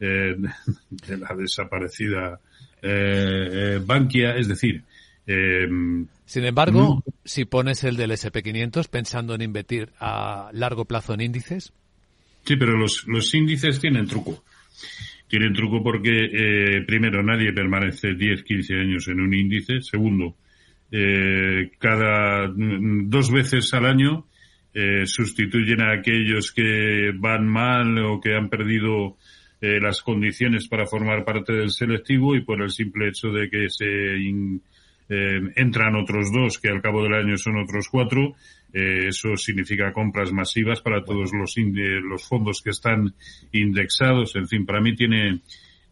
eh, 0.00 0.36
de 0.90 1.16
la 1.16 1.34
desaparecida 1.36 2.40
eh, 2.82 3.80
Bankia, 3.84 4.36
es 4.36 4.48
decir. 4.48 4.82
Sin 5.26 6.44
embargo, 6.44 7.02
si 7.24 7.46
pones 7.46 7.82
el 7.84 7.96
del 7.96 8.10
SP500 8.10 8.88
pensando 8.88 9.34
en 9.34 9.40
invertir 9.40 9.90
a 9.98 10.50
largo 10.52 10.84
plazo 10.84 11.14
en 11.14 11.22
índices. 11.22 11.72
Sí, 12.44 12.56
pero 12.56 12.76
los, 12.76 13.06
los 13.06 13.34
índices 13.34 13.80
tienen 13.80 14.06
truco. 14.06 14.44
Tienen 15.28 15.54
truco 15.54 15.82
porque, 15.82 16.28
eh, 16.32 16.82
primero, 16.86 17.22
nadie 17.22 17.52
permanece 17.52 18.14
10, 18.14 18.42
15 18.42 18.74
años 18.74 19.08
en 19.08 19.20
un 19.20 19.32
índice. 19.32 19.80
Segundo, 19.80 20.36
eh, 20.92 21.72
cada 21.78 22.48
mm, 22.48 23.08
dos 23.08 23.32
veces 23.32 23.72
al 23.74 23.86
año 23.86 24.26
eh, 24.74 25.06
sustituyen 25.06 25.80
a 25.80 25.92
aquellos 25.92 26.52
que 26.52 27.12
van 27.16 27.48
mal 27.48 27.98
o 27.98 28.20
que 28.20 28.34
han 28.34 28.48
perdido 28.48 29.16
eh, 29.64 29.80
las 29.80 30.02
condiciones 30.02 30.68
para 30.68 30.84
formar 30.84 31.24
parte 31.24 31.54
del 31.54 31.70
selectivo 31.70 32.36
y 32.36 32.42
por 32.42 32.60
el 32.60 32.68
simple 32.68 33.08
hecho 33.08 33.28
de 33.28 33.48
que 33.48 33.70
se 33.70 33.86
eh, 35.08 35.40
entran 35.56 35.96
otros 35.96 36.30
dos, 36.30 36.58
que 36.58 36.68
al 36.68 36.82
cabo 36.82 37.02
del 37.02 37.14
año 37.14 37.38
son 37.38 37.56
otros 37.56 37.88
cuatro, 37.88 38.34
eh, 38.74 39.06
eso 39.08 39.36
significa 39.38 39.90
compras 39.94 40.32
masivas 40.32 40.82
para 40.82 41.02
todos 41.02 41.30
los, 41.32 41.54
los 41.56 42.28
fondos 42.28 42.60
que 42.60 42.70
están 42.70 43.14
indexados. 43.52 44.36
En 44.36 44.48
fin, 44.48 44.66
para 44.66 44.82
mí 44.82 44.94
tiene, 44.94 45.40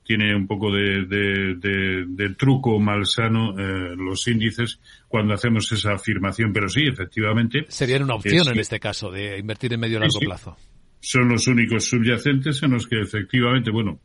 tiene 0.05 0.35
un 0.37 0.47
poco 0.47 0.71
de, 0.71 1.07
de, 1.07 2.35
truco 2.37 2.79
malsano 2.79 3.59
eh, 3.59 3.97
los 3.97 4.29
índices 4.29 4.81
cuando 5.09 5.33
hacemos 5.33 5.73
esa 5.73 5.95
afirmación, 5.95 6.53
pero 6.53 6.69
sí, 6.69 6.83
efectivamente. 6.87 7.65
Sería 7.69 8.03
una 8.03 8.17
opción 8.17 8.49
en 8.49 8.59
este 8.59 8.79
caso 8.79 9.11
de 9.11 9.39
invertir 9.39 9.73
en 9.73 9.81
medio 9.81 9.97
y 9.97 10.01
largo 10.01 10.21
plazo. 10.21 10.59
Son 11.05 11.29
los 11.29 11.49
únicos 11.49 11.85
subyacentes 11.85 12.63
en 12.63 12.71
los 12.71 12.87
que 12.87 13.01
efectivamente, 13.01 13.73
bueno, 13.73 14.01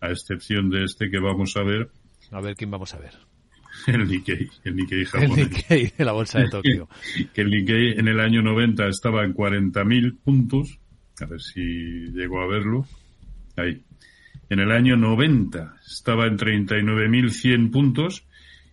a 0.00 0.10
excepción 0.10 0.70
de 0.70 0.84
este 0.84 1.10
que 1.10 1.18
vamos 1.18 1.56
a 1.56 1.64
ver. 1.64 1.90
A 2.30 2.40
ver 2.40 2.54
quién 2.54 2.70
vamos 2.70 2.94
a 2.94 2.98
ver. 2.98 3.14
el 3.88 4.06
Nikkei, 4.06 4.48
el 4.62 4.76
Nikkei 4.76 5.04
japonés. 5.04 5.38
El 5.38 5.50
Nikkei 5.50 5.92
de 5.98 6.04
la 6.04 6.12
bolsa 6.12 6.38
de 6.38 6.48
Tokio. 6.48 6.88
que 7.34 7.40
el 7.40 7.50
Nikkei 7.50 7.98
en 7.98 8.06
el 8.06 8.20
año 8.20 8.42
90 8.42 8.86
estaba 8.86 9.24
en 9.24 9.34
40.000 9.34 10.18
puntos. 10.22 10.78
A 11.20 11.26
ver 11.26 11.40
si 11.40 11.60
llego 12.12 12.40
a 12.40 12.46
verlo. 12.46 12.86
Ahí. 13.56 13.82
En 14.48 14.60
el 14.60 14.70
año 14.70 14.96
90 14.96 15.80
estaba 15.84 16.28
en 16.28 16.38
39.100 16.38 17.72
puntos 17.72 18.24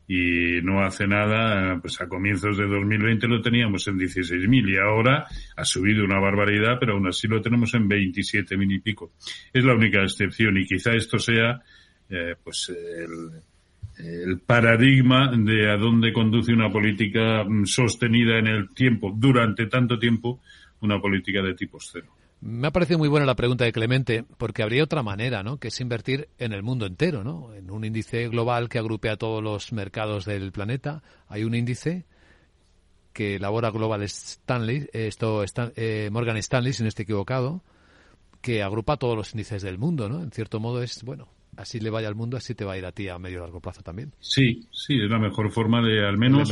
y 0.08 0.62
no 0.62 0.84
hace 0.84 1.08
nada, 1.08 1.80
pues 1.80 2.00
a 2.02 2.08
comienzos 2.08 2.58
de 2.58 2.68
2020 2.68 3.28
lo 3.28 3.42
teníamos 3.42 3.88
en 3.88 3.98
16.000 3.98 4.70
y 4.70 4.78
ahora 4.78 5.26
ha 5.56 5.66
subido 5.66 6.04
una 6.04 6.20
barbaridad, 6.20 6.78
pero 6.80 6.94
aún 6.94 7.08
así 7.08 7.28
lo 7.28 7.42
tenemos 7.42 7.74
en 7.74 7.90
27.000 7.90 8.76
y 8.76 8.80
pico. 8.80 9.14
Es 9.54 9.64
la 9.64 9.74
única 9.74 10.04
excepción 10.04 10.58
y 10.58 10.66
quizá 10.66 10.94
esto 10.94 11.18
sea 11.20 11.62
eh, 12.10 12.36
pues 12.44 12.70
el, 12.70 13.42
el 13.98 14.40
paradigma 14.40 15.32
de 15.36 15.72
a 15.72 15.78
dónde 15.78 16.12
conduce 16.12 16.52
una 16.52 16.70
política 16.70 17.44
mm, 17.44 17.66
sostenida 17.66 18.38
en 18.40 18.48
el 18.48 18.74
tiempo, 18.74 19.14
durante 19.16 19.68
tanto 19.68 19.98
tiempo, 19.98 20.42
una 20.82 21.00
política 21.00 21.42
de 21.42 21.54
tipo 21.54 21.80
cero. 21.80 22.23
Me 22.46 22.68
ha 22.68 22.72
parecido 22.72 23.00
muy 23.00 23.08
buena 23.08 23.26
la 23.26 23.36
pregunta 23.36 23.64
de 23.64 23.72
Clemente, 23.72 24.26
porque 24.38 24.64
habría 24.64 24.84
otra 24.84 25.02
manera, 25.02 25.44
¿no? 25.44 25.60
Que 25.60 25.70
es 25.70 25.80
invertir 25.80 26.28
en 26.38 26.52
el 26.52 26.62
mundo 26.62 26.86
entero, 26.86 27.24
¿no? 27.24 27.54
En 27.54 27.72
un 27.72 27.86
índice 27.86 28.28
global 28.28 28.68
que 28.68 28.80
agrupe 28.80 29.10
a 29.10 29.16
todos 29.16 29.42
los 29.42 29.72
mercados 29.72 30.26
del 30.26 30.52
planeta. 30.52 31.04
Hay 31.30 31.46
un 31.46 31.56
índice 31.56 32.04
que 33.14 33.36
elabora 33.36 33.72
Global 33.72 34.02
Stanley, 34.04 34.90
esto 34.92 35.42
está, 35.42 35.72
eh, 35.78 36.10
Morgan 36.12 36.36
Stanley, 36.36 36.74
si 36.74 36.84
no 36.84 36.90
estoy 36.90 37.04
equivocado, 37.04 37.62
que 38.42 38.62
agrupa 38.62 38.98
todos 38.98 39.16
los 39.16 39.32
índices 39.32 39.62
del 39.62 39.78
mundo, 39.78 40.10
¿no? 40.10 40.22
En 40.22 40.32
cierto 40.32 40.60
modo 40.60 40.84
es, 40.84 41.02
bueno, 41.04 41.30
así 41.56 41.80
le 41.80 41.90
vaya 41.90 42.10
al 42.10 42.16
mundo, 42.16 42.36
así 42.36 42.56
te 42.56 42.66
va 42.66 42.74
a 42.74 42.78
ir 42.78 42.86
a 42.86 42.92
ti 42.92 43.08
a 43.08 43.18
medio 43.20 43.40
largo 43.40 43.62
plazo 43.62 43.84
también. 43.84 44.14
Sí, 44.20 44.68
sí, 44.72 44.96
es 45.02 45.10
la 45.10 45.20
mejor 45.20 45.50
forma 45.52 45.82
de 45.82 46.06
al 46.06 46.18
menos 46.18 46.52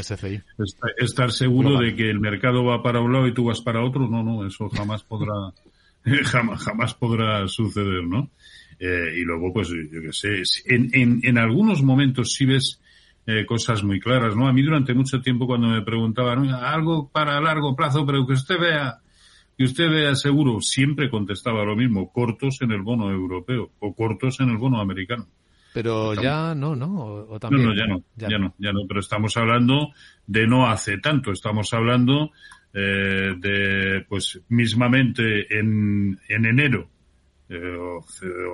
estar 0.98 1.32
seguro 1.32 1.80
de 1.80 1.96
que 1.96 2.10
el 2.10 2.22
mercado 2.22 2.64
va 2.64 2.82
para 2.82 3.02
un 3.02 3.12
lado 3.12 3.28
y 3.28 3.34
tú 3.34 3.46
vas 3.46 3.60
para 3.60 3.84
otro. 3.84 4.08
No, 4.08 4.24
no, 4.24 4.46
eso 4.46 4.70
jamás 4.70 5.04
podrá, 5.04 5.34
jamás, 6.26 6.64
jamás 6.64 6.94
podrá 6.94 7.48
suceder, 7.48 8.04
¿no? 8.04 8.30
Eh, 8.80 9.20
y 9.20 9.22
luego, 9.22 9.54
pues, 9.54 9.70
yo 9.70 10.02
qué 10.02 10.12
sé, 10.12 10.42
en, 10.66 10.90
en, 10.94 11.20
en 11.24 11.38
algunos 11.38 11.84
momentos 11.84 12.34
sí 12.34 12.46
ves 12.46 12.82
eh, 13.28 13.46
cosas 13.46 13.84
muy 13.84 14.00
claras, 14.00 14.36
¿no? 14.36 14.48
A 14.48 14.54
mí 14.54 14.64
durante 14.64 14.94
mucho 14.94 15.22
tiempo 15.22 15.46
cuando 15.46 15.68
me 15.68 15.84
preguntaban 15.84 16.50
algo 16.50 17.10
para 17.10 17.40
largo 17.40 17.76
plazo, 17.76 18.06
pero 18.06 18.26
que 18.26 18.34
usted 18.34 18.60
vea 18.60 19.00
y 19.58 19.66
usted 19.66 19.92
vea 19.92 20.16
seguro, 20.16 20.60
siempre 20.60 21.10
contestaba 21.10 21.64
lo 21.64 21.76
mismo, 21.76 22.12
cortos 22.12 22.60
en 22.62 22.72
el 22.72 22.82
bono 22.82 23.12
europeo 23.12 23.70
o 23.80 23.94
cortos 23.94 24.40
en 24.40 24.50
el 24.50 24.58
bono 24.58 24.82
americano. 24.82 25.28
Pero 25.74 26.16
ya 26.16 26.56
no, 26.56 26.76
¿no? 26.76 26.96
O, 27.30 27.40
también, 27.40 27.68
no, 27.68 27.76
ya 27.76 27.86
no, 27.86 28.04
ya, 28.16 28.40
no, 28.40 28.56
ya 28.58 28.74
no. 28.74 28.82
Pero 28.88 29.00
estamos 29.00 29.38
hablando 29.38 29.94
de 30.28 30.48
no 30.48 30.68
hace 30.68 30.98
tanto. 30.98 31.32
Estamos 31.32 31.72
hablando 31.74 32.32
eh, 32.74 33.34
de, 33.38 34.06
pues, 34.08 34.40
mismamente 34.50 35.58
en, 35.58 36.20
en 36.28 36.46
enero, 36.46 36.90
eh, 37.50 37.78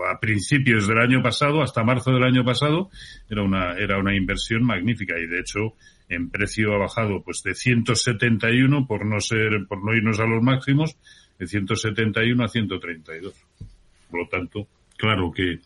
a 0.10 0.20
principios 0.20 0.88
del 0.88 0.98
año 0.98 1.22
pasado, 1.22 1.62
hasta 1.62 1.84
marzo 1.84 2.12
del 2.12 2.24
año 2.24 2.44
pasado, 2.44 2.90
era 3.30 3.44
una, 3.44 3.74
era 3.74 4.00
una 4.00 4.16
inversión 4.16 4.64
magnífica 4.64 5.20
y 5.20 5.28
de 5.28 5.40
hecho 5.40 5.76
en 6.10 6.30
precio 6.30 6.74
ha 6.74 6.78
bajado 6.78 7.22
pues 7.22 7.44
de 7.44 7.54
171 7.54 8.88
por 8.88 9.06
no 9.06 9.20
ser, 9.20 9.66
por 9.68 9.84
no 9.84 9.94
irnos 9.94 10.20
a 10.20 10.26
los 10.26 10.42
máximos, 10.42 10.98
de 11.38 11.46
171 11.46 12.44
a 12.44 12.48
132. 12.48 13.34
Por 14.10 14.22
lo 14.22 14.28
tanto, 14.28 14.68
claro 14.98 15.32
que, 15.32 15.60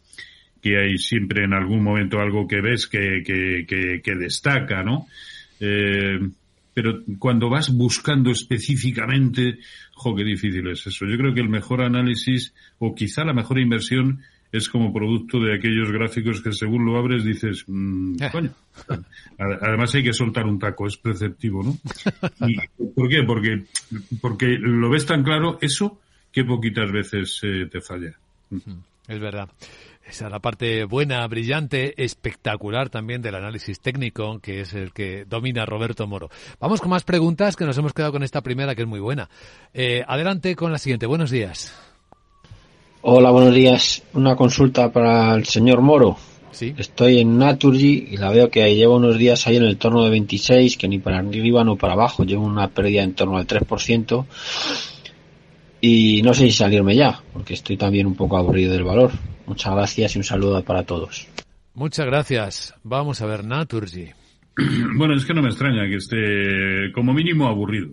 que 0.62 0.78
hay 0.78 0.98
siempre 0.98 1.46
en 1.46 1.54
algún 1.54 1.84
momento 1.84 2.20
algo 2.20 2.48
que 2.48 2.60
ves 2.60 2.88
que, 2.88 3.24
que, 3.24 4.02
que, 4.04 4.16
destaca, 4.16 4.84
¿no? 4.84 5.08
Eh, 5.60 6.20
pero 6.74 7.02
cuando 7.20 7.50
vas 7.50 7.76
buscando 7.76 8.32
específicamente, 8.32 9.60
jo, 9.94 10.16
qué 10.16 10.24
difícil 10.24 10.68
es 10.70 10.88
eso. 10.88 11.06
Yo 11.06 11.18
creo 11.18 11.34
que 11.34 11.42
el 11.42 11.50
mejor 11.50 11.82
análisis, 11.82 12.54
o 12.80 12.96
quizá 12.96 13.24
la 13.24 13.34
mejor 13.34 13.60
inversión, 13.60 14.22
es 14.52 14.68
como 14.68 14.94
producto 14.94 15.40
de 15.40 15.56
aquellos 15.56 15.92
gráficos 15.92 16.42
que 16.42 16.52
según 16.52 16.86
lo 16.86 16.98
abres 16.98 17.24
dices, 17.24 17.64
mmm, 17.68 18.16
coño. 18.32 18.54
Además 19.38 19.96
hay 19.96 20.04
que 20.04 20.14
soltar 20.14 20.46
un 20.46 20.60
taco, 20.60 20.88
es 20.88 20.98
perceptivo, 20.98 21.64
¿no? 21.64 21.78
¿Y 22.48 22.56
¿Por 22.94 23.10
qué? 23.10 23.24
Porque, 23.24 23.64
porque 24.22 24.58
lo 24.60 24.90
ves 24.90 25.06
tan 25.06 25.24
claro 25.24 25.58
eso 25.62 26.02
que 26.32 26.44
poquitas 26.44 26.92
veces 26.92 27.40
eh, 27.44 27.68
te 27.72 27.82
falla. 27.82 28.14
Es 29.08 29.20
verdad. 29.20 29.50
Esa 30.12 30.26
es 30.26 30.32
la 30.32 30.40
parte 30.40 30.84
buena, 30.84 31.26
brillante, 31.28 31.94
espectacular 32.04 32.90
también 32.90 33.22
del 33.22 33.34
análisis 33.34 33.80
técnico, 33.80 34.40
que 34.40 34.60
es 34.60 34.74
el 34.74 34.92
que 34.92 35.24
domina 35.24 35.66
Roberto 35.66 36.06
Moro. 36.06 36.30
Vamos 36.60 36.82
con 36.82 36.90
más 36.90 37.04
preguntas, 37.04 37.56
que 37.56 37.64
nos 37.64 37.78
hemos 37.78 37.94
quedado 37.94 38.12
con 38.12 38.22
esta 38.22 38.42
primera, 38.42 38.76
que 38.76 38.82
es 38.82 38.88
muy 38.90 39.00
buena. 39.00 39.30
Eh, 39.74 40.04
adelante 40.06 40.54
con 40.58 40.70
la 40.70 40.80
siguiente. 40.80 41.06
Buenos 41.06 41.32
días. 41.32 41.74
Hola, 43.04 43.32
buenos 43.32 43.56
días. 43.56 44.04
Una 44.12 44.36
consulta 44.36 44.92
para 44.92 45.34
el 45.34 45.46
señor 45.46 45.80
Moro. 45.80 46.18
Sí. 46.52 46.76
Estoy 46.78 47.20
en 47.20 47.38
Naturgy 47.38 48.10
y 48.12 48.18
la 48.18 48.32
veo 48.32 48.50
que 48.50 48.76
llevo 48.76 48.98
unos 48.98 49.18
días 49.18 49.48
ahí 49.48 49.56
en 49.56 49.64
el 49.64 49.78
torno 49.78 50.04
de 50.04 50.10
26, 50.10 50.76
que 50.76 50.90
ni 50.90 51.00
para 51.00 51.20
arriba 51.20 51.64
ni 51.64 51.78
para 51.78 51.94
abajo. 51.94 52.26
Llevo 52.26 52.46
una 52.46 52.68
pérdida 52.68 53.02
en 53.02 53.14
torno 53.14 53.38
al 53.38 53.48
3%. 53.48 54.26
Y 55.82 56.22
no 56.22 56.36
sé 56.36 56.46
si 56.46 56.52
salirme 56.52 56.96
ya, 56.96 57.20
porque 57.34 57.56
estoy 57.56 57.76
también 57.76 58.06
un 58.06 58.16
poco 58.16 58.38
aburrido 58.38 58.74
del 58.74 58.84
valor. 58.84 59.12
Muchas 59.48 59.74
gracias 59.74 60.16
y 60.16 60.20
un 60.20 60.24
saludo 60.24 60.64
para 60.64 60.84
todos. 60.84 61.28
Muchas 61.74 62.06
gracias. 62.06 62.76
Vamos 62.84 63.22
a 63.22 63.26
ver 63.26 63.44
Naturgy. 63.44 64.10
Bueno, 64.96 65.16
es 65.16 65.26
que 65.26 65.34
no 65.34 65.42
me 65.42 65.50
extraña 65.50 65.88
que 65.88 65.96
esté 65.96 66.92
como 66.94 67.14
mínimo 67.14 67.48
aburrido. 67.48 67.90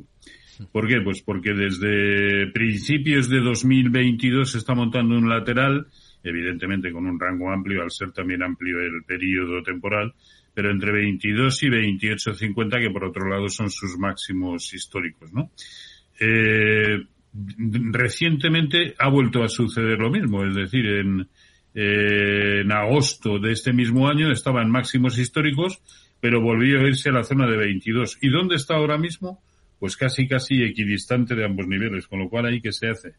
¿Por 0.72 0.86
qué? 0.88 1.00
Pues 1.00 1.22
porque 1.22 1.54
desde 1.54 2.48
principios 2.52 3.30
de 3.30 3.40
2022 3.40 4.50
se 4.50 4.58
está 4.58 4.74
montando 4.74 5.16
un 5.16 5.28
lateral, 5.28 5.86
evidentemente 6.22 6.92
con 6.92 7.06
un 7.06 7.18
rango 7.18 7.50
amplio, 7.50 7.82
al 7.82 7.90
ser 7.90 8.12
también 8.12 8.42
amplio 8.42 8.80
el 8.80 9.04
periodo 9.06 9.62
temporal, 9.62 10.12
pero 10.52 10.70
entre 10.70 10.92
22 10.92 11.62
y 11.62 11.68
28.50, 11.68 12.80
que 12.80 12.90
por 12.90 13.04
otro 13.04 13.28
lado 13.28 13.48
son 13.48 13.70
sus 13.70 13.96
máximos 13.96 14.74
históricos, 14.74 15.32
¿no? 15.32 15.52
Eh, 16.20 16.98
recientemente 17.92 18.94
ha 18.98 19.08
vuelto 19.08 19.42
a 19.42 19.48
suceder 19.48 19.98
lo 19.98 20.10
mismo, 20.10 20.44
es 20.44 20.54
decir, 20.54 20.86
en, 20.86 21.28
eh, 21.74 22.60
en 22.62 22.72
agosto 22.72 23.38
de 23.38 23.52
este 23.52 23.72
mismo 23.72 24.08
año 24.08 24.30
estaba 24.32 24.62
en 24.62 24.70
máximos 24.70 25.18
históricos, 25.18 25.80
pero 26.20 26.40
volvió 26.40 26.80
a 26.80 26.88
irse 26.88 27.10
a 27.10 27.12
la 27.12 27.24
zona 27.24 27.46
de 27.46 27.56
22. 27.56 28.18
¿Y 28.20 28.30
dónde 28.30 28.56
está 28.56 28.74
ahora 28.74 28.98
mismo? 28.98 29.42
Pues 29.78 29.96
casi, 29.96 30.26
casi 30.26 30.62
equidistante 30.62 31.34
de 31.36 31.44
ambos 31.44 31.68
niveles, 31.68 32.08
con 32.08 32.18
lo 32.18 32.28
cual 32.28 32.46
ahí 32.46 32.60
que 32.60 32.72
se 32.72 32.88
hace. 32.88 33.12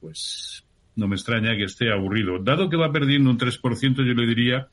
Pues 0.00 0.64
no 0.94 1.08
me 1.08 1.16
extraña 1.16 1.56
que 1.56 1.64
esté 1.64 1.92
aburrido. 1.92 2.38
Dado 2.38 2.68
que 2.68 2.76
va 2.76 2.92
perdiendo 2.92 3.30
un 3.30 3.38
3%, 3.38 3.96
yo 3.96 4.14
le 4.14 4.26
diría 4.26 4.68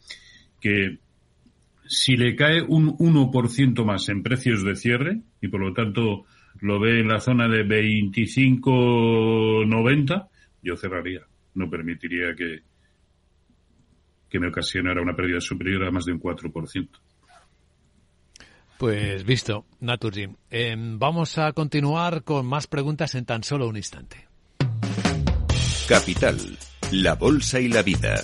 que 0.61 0.99
si 1.87 2.17
le 2.17 2.35
cae 2.35 2.61
un 2.61 2.97
1% 2.97 3.85
más 3.85 4.09
en 4.09 4.21
precios 4.21 4.63
de 4.63 4.75
cierre, 4.75 5.21
y 5.41 5.47
por 5.47 5.61
lo 5.61 5.73
tanto 5.73 6.25
lo 6.61 6.79
ve 6.79 7.01
en 7.01 7.07
la 7.07 7.19
zona 7.19 7.47
de 7.47 7.65
25.90, 7.65 10.27
yo 10.61 10.75
cerraría. 10.75 11.21
No 11.53 11.69
permitiría 11.69 12.35
que, 12.35 12.61
que 14.29 14.39
me 14.39 14.47
ocasionara 14.47 14.99
una 15.01 15.15
pérdida 15.15 15.39
superior 15.41 15.85
a 15.85 15.91
más 15.91 16.05
de 16.05 16.13
un 16.13 16.19
4%. 16.19 16.89
Pues 18.77 19.25
visto, 19.25 19.65
Naturgy. 19.79 20.27
Em, 20.51 20.99
vamos 20.99 21.39
a 21.39 21.51
continuar 21.53 22.23
con 22.23 22.45
más 22.45 22.67
preguntas 22.67 23.15
en 23.15 23.25
tan 23.25 23.43
solo 23.43 23.67
un 23.67 23.75
instante. 23.75 24.27
Capital, 25.87 26.37
la 26.91 27.15
Bolsa 27.15 27.59
y 27.59 27.69
la 27.69 27.81
Vida. 27.81 28.23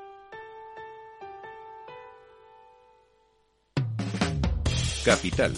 Capital, 5.03 5.53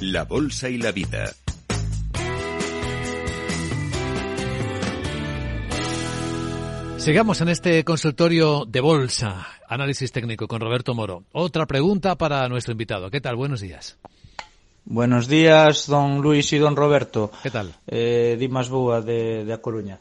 la 0.00 0.22
Bolsa 0.22 0.68
y 0.68 0.78
la 0.78 0.92
Vida. 0.92 1.32
Sigamos 6.98 7.40
en 7.40 7.48
este 7.48 7.82
consultorio 7.82 8.64
de 8.66 8.80
bolsa, 8.80 9.48
análisis 9.68 10.12
técnico 10.12 10.46
con 10.46 10.60
Roberto 10.60 10.94
Moro. 10.94 11.24
Otra 11.32 11.66
pregunta 11.66 12.14
para 12.14 12.48
nuestro 12.48 12.70
invitado. 12.70 13.10
¿Qué 13.10 13.20
tal? 13.20 13.34
Buenos 13.34 13.60
días. 13.60 13.98
Buenos 14.84 15.26
días, 15.26 15.88
don 15.88 16.22
Luis 16.22 16.52
y 16.52 16.58
don 16.58 16.76
Roberto. 16.76 17.32
¿Qué 17.42 17.50
tal? 17.50 17.74
Eh, 17.88 18.36
Dimas 18.38 18.68
Búa 18.68 19.00
de, 19.00 19.44
de 19.44 19.52
A 19.52 19.58
Coruña. 19.58 19.98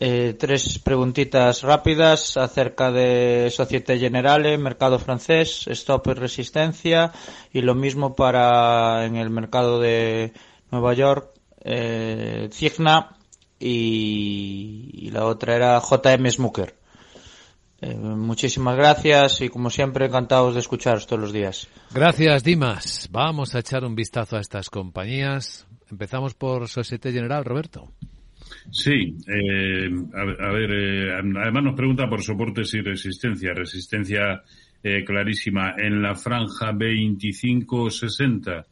Eh, 0.00 0.34
tres 0.36 0.80
preguntitas 0.80 1.62
rápidas 1.62 2.36
acerca 2.36 2.90
de 2.90 3.48
Societe 3.52 3.96
Generale, 3.98 4.58
mercado 4.58 4.98
francés, 4.98 5.66
stop 5.68 6.08
y 6.08 6.14
resistencia 6.14 7.12
y 7.52 7.60
lo 7.60 7.76
mismo 7.76 8.14
para 8.16 9.06
en 9.06 9.14
el 9.16 9.30
mercado 9.30 9.78
de 9.78 10.32
Nueva 10.72 10.94
York, 10.94 11.30
eh, 11.60 12.48
Cigna 12.52 13.16
y, 13.60 15.10
la 15.12 15.26
otra 15.26 15.54
era 15.54 15.80
JM 15.80 16.28
Smooker. 16.28 16.74
Eh, 17.80 17.94
muchísimas 17.94 18.76
gracias 18.76 19.42
y 19.42 19.48
como 19.48 19.70
siempre 19.70 20.06
encantados 20.06 20.54
de 20.54 20.60
escucharos 20.60 21.06
todos 21.06 21.22
los 21.22 21.32
días. 21.32 21.68
Gracias 21.92 22.42
Dimas. 22.42 23.08
Vamos 23.12 23.54
a 23.54 23.60
echar 23.60 23.84
un 23.84 23.94
vistazo 23.94 24.36
a 24.36 24.40
estas 24.40 24.70
compañías. 24.70 25.66
Empezamos 25.88 26.34
por 26.34 26.68
Societe 26.68 27.12
General, 27.12 27.44
Roberto. 27.44 27.92
Sí, 28.70 29.16
eh, 29.28 29.90
a, 30.14 30.20
a, 30.20 30.52
ver, 30.52 30.70
eh, 30.72 31.12
además 31.12 31.62
nos 31.62 31.74
pregunta 31.74 32.08
por 32.08 32.22
soportes 32.22 32.72
y 32.74 32.80
resistencia. 32.80 33.52
Resistencia 33.52 34.42
eh, 34.82 35.04
clarísima 35.04 35.74
en 35.76 36.02
la 36.02 36.14
franja 36.14 36.72
25-60, 36.72 38.64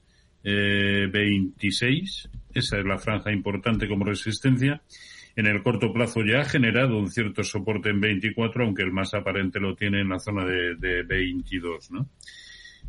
26. 0.43 2.29
Esa 2.55 2.79
es 2.79 2.85
la 2.85 2.99
franja 2.99 3.33
importante 3.33 3.89
como 3.89 4.05
resistencia. 4.05 4.83
En 5.35 5.47
el 5.47 5.63
corto 5.63 5.93
plazo 5.93 6.21
ya 6.23 6.41
ha 6.41 6.45
generado 6.45 6.99
un 6.99 7.09
cierto 7.09 7.43
soporte 7.43 7.89
en 7.91 8.01
24, 8.01 8.65
aunque 8.65 8.83
el 8.83 8.93
más 8.93 9.15
aparente 9.15 9.61
lo 9.61 9.75
tiene 9.75 10.01
en 10.01 10.11
la 10.11 10.19
zona 10.19 10.45
de, 10.45 10.75
de 10.77 11.03
22, 11.05 11.91
¿no? 11.91 12.09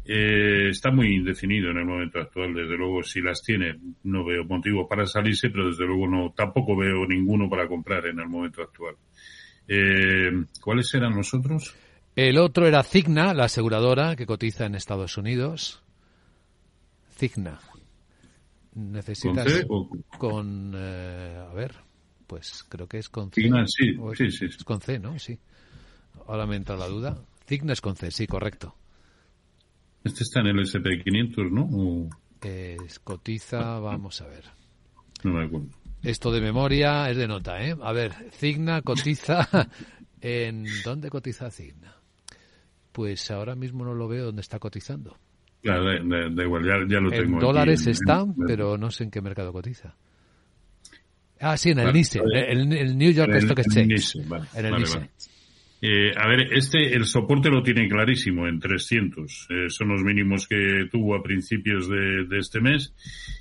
Eh, 0.05 0.69
está 0.69 0.91
muy 0.91 1.15
indefinido 1.15 1.71
en 1.71 1.77
el 1.77 1.85
momento 1.85 2.19
actual. 2.19 2.53
Desde 2.53 2.75
luego, 2.77 3.03
si 3.03 3.21
las 3.21 3.41
tiene, 3.41 3.79
no 4.03 4.25
veo 4.25 4.43
motivo 4.43 4.87
para 4.87 5.05
salirse, 5.05 5.49
pero 5.49 5.67
desde 5.67 5.85
luego 5.85 6.07
no, 6.07 6.33
tampoco 6.35 6.75
veo 6.75 7.05
ninguno 7.07 7.49
para 7.49 7.67
comprar 7.67 8.05
en 8.07 8.19
el 8.19 8.27
momento 8.27 8.61
actual. 8.61 8.95
Eh, 9.67 10.31
¿Cuáles 10.61 10.93
eran 10.93 11.15
los 11.15 11.33
otros? 11.33 11.73
El 12.15 12.37
otro 12.37 12.67
era 12.67 12.83
Cigna, 12.83 13.33
la 13.33 13.45
aseguradora 13.45 14.15
que 14.15 14.25
cotiza 14.25 14.65
en 14.65 14.75
Estados 14.75 15.17
Unidos. 15.17 15.81
Cigna. 17.17 17.59
Necesitas 18.75 19.45
¿Con 19.45 19.53
C 19.53 19.65
o- 19.69 19.89
con, 20.17 20.73
eh, 20.75 21.37
a 21.49 21.53
ver, 21.53 21.75
pues 22.27 22.65
creo 22.67 22.87
que 22.87 22.97
es 22.97 23.07
con 23.09 23.31
C. 23.31 23.41
Cigna, 23.41 23.65
sí, 23.67 23.89
es- 24.11 24.17
sí, 24.17 24.31
sí. 24.31 24.45
Es 24.45 24.63
con 24.63 24.81
C, 24.81 24.99
¿no? 24.99 25.17
Sí. 25.19 25.39
Ahora 26.27 26.45
me 26.45 26.55
entra 26.55 26.75
la 26.75 26.87
duda. 26.87 27.17
Cigna 27.47 27.73
es 27.73 27.81
con 27.81 27.95
C, 27.95 28.11
sí, 28.11 28.27
correcto. 28.27 28.75
Este 30.03 30.23
está 30.23 30.41
en 30.41 30.47
el 30.47 30.59
SP500, 30.59 31.49
¿no? 31.51 31.63
O- 31.71 32.09
Eh, 32.43 32.77
cotiza, 33.03 33.79
vamos 33.79 34.21
a 34.21 34.27
ver. 34.27 34.43
no 35.23 35.33
me 35.33 35.45
acuerdo. 35.45 35.67
Esto 36.01 36.31
de 36.31 36.41
memoria 36.41 37.09
es 37.09 37.15
de 37.15 37.27
nota, 37.27 37.63
¿eh? 37.65 37.75
A 37.81 37.93
ver, 37.93 38.11
Cigna 38.33 38.81
cotiza 38.81 39.47
en... 40.21 40.65
¿Dónde 40.83 41.09
cotiza 41.09 41.49
Cigna? 41.49 41.95
Pues 42.91 43.31
ahora 43.31 43.55
mismo 43.55 43.85
no 43.85 43.93
lo 43.93 44.07
veo 44.09 44.25
dónde 44.25 44.41
está 44.41 44.59
cotizando. 44.59 45.17
Ya, 45.63 45.75
da, 45.75 45.93
da- 46.03 46.29
da 46.29 46.43
igual, 46.43 46.65
ya, 46.65 46.73
ya 46.89 46.99
lo 46.99 47.09
tengo. 47.09 47.23
En 47.23 47.35
aquí 47.35 47.45
dólares 47.45 47.85
en- 47.85 47.91
está, 47.93 48.19
en- 48.21 48.35
pero 48.45 48.77
no 48.77 48.91
sé 48.91 49.05
en 49.05 49.11
qué 49.11 49.21
mercado 49.21 49.53
cotiza. 49.53 49.95
Ah, 51.39 51.55
sí, 51.57 51.69
en 51.71 51.79
el 51.79 51.85
Vale, 51.85 51.97
NICE, 51.99 52.19
vale. 52.19 52.51
el, 52.51 52.73
el 52.73 52.97
New 52.97 53.11
York 53.11 53.31
el- 53.31 53.37
Stock 53.37 53.59
en 53.59 53.65
el 53.89 53.91
Exchange. 53.93 54.15
En 54.55 54.65
el 54.65 54.75
NICE. 54.75 55.09
Eh, 55.85 56.13
a 56.15 56.27
ver, 56.29 56.53
este, 56.53 56.95
el 56.95 57.05
soporte 57.05 57.49
lo 57.49 57.61
tiene 57.61 57.89
clarísimo 57.89 58.47
en 58.47 58.57
300. 58.57 59.47
Eh, 59.49 59.69
son 59.69 59.89
los 59.89 60.01
mínimos 60.01 60.47
que 60.47 60.87
tuvo 60.89 61.13
a 61.13 61.21
principios 61.21 61.89
de, 61.89 62.23
de 62.25 62.39
este 62.39 62.61
mes 62.61 62.95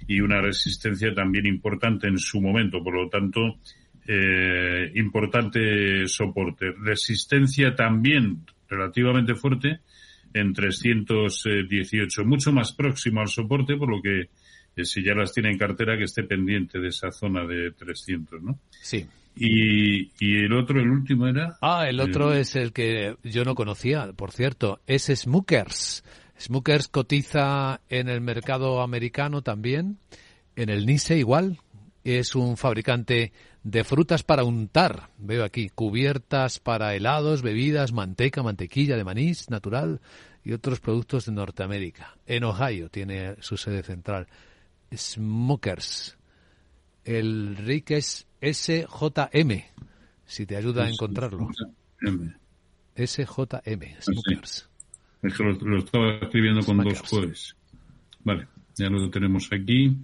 y 0.09 0.21
una 0.21 0.41
resistencia 0.41 1.15
también 1.15 1.47
importante 1.47 2.09
en 2.09 2.19
su 2.19 2.41
momento. 2.41 2.83
Por 2.83 2.95
lo 2.95 3.09
tanto, 3.09 3.59
eh, 4.09 4.91
importante 4.97 6.09
soporte. 6.09 6.73
Resistencia 6.73 7.77
también 7.77 8.45
relativamente 8.69 9.37
fuerte 9.37 9.79
en 10.35 10.53
318. 10.53 12.25
Mucho 12.25 12.51
más 12.51 12.73
próximo 12.73 13.21
al 13.21 13.29
soporte, 13.29 13.77
por 13.77 13.89
lo 13.89 14.03
que 14.03 14.31
eh, 14.75 14.85
si 14.85 15.05
ya 15.05 15.15
las 15.15 15.33
tiene 15.33 15.51
en 15.51 15.59
cartera, 15.59 15.97
que 15.97 16.05
esté 16.05 16.25
pendiente 16.25 16.81
de 16.81 16.89
esa 16.89 17.13
zona 17.13 17.47
de 17.47 17.71
300, 17.71 18.43
¿no? 18.43 18.59
Sí. 18.81 19.07
Y, 19.35 20.11
y 20.19 20.45
el 20.45 20.53
otro, 20.53 20.81
el 20.81 20.91
último 20.91 21.27
era. 21.27 21.57
Ah, 21.61 21.87
el 21.89 22.01
otro 22.01 22.33
es 22.33 22.55
el 22.55 22.73
que 22.73 23.17
yo 23.23 23.45
no 23.45 23.55
conocía, 23.55 24.13
por 24.13 24.33
cierto. 24.33 24.81
Es 24.87 25.07
Smookers. 25.07 26.05
Smookers 26.39 26.89
cotiza 26.89 27.81
en 27.89 28.09
el 28.09 28.21
mercado 28.21 28.83
americano 28.83 29.43
también, 29.43 29.99
en 30.57 30.69
el 30.69 30.87
NICE 30.87 31.19
igual. 31.19 31.59
Es 32.05 32.35
un 32.35 32.57
fabricante 32.57 33.33
de 33.63 33.85
frutas 33.85 34.23
para 34.23 34.45
untar. 34.45 35.11
Veo 35.19 35.45
aquí 35.45 35.69
cubiertas 35.69 36.59
para 36.59 36.95
helados, 36.95 37.43
bebidas, 37.43 37.93
manteca, 37.93 38.43
mantequilla 38.43 38.97
de 38.97 39.05
manís 39.05 39.51
natural 39.51 40.01
y 40.45 40.53
otros 40.53 40.81
productos 40.81 41.27
de 41.27 41.33
Norteamérica. 41.33 42.17
En 42.27 42.45
Ohio 42.45 42.89
tiene 42.91 43.37
su 43.41 43.57
sede 43.57 43.83
central. 43.83 44.27
Smookers. 44.95 46.17
El 47.05 47.57
RIC 47.57 47.91
es 47.93 48.27
SJM, 48.41 49.63
si 50.25 50.47
te 50.47 50.57
ayuda 50.57 50.85
a 50.85 50.89
encontrarlo. 50.89 51.49
SJM, 52.97 54.01
Smookers. 54.01 54.69
Es 55.23 55.35
que 55.35 55.45
lo, 55.45 55.79
estaba 55.79 56.17
escribiendo 56.17 56.63
con 56.65 56.79
dos 56.79 57.01
jueves. 57.01 57.57
Vale, 58.25 58.49
ya 58.77 58.89
lo 58.89 59.09
tenemos 59.11 59.49
aquí. 59.53 59.97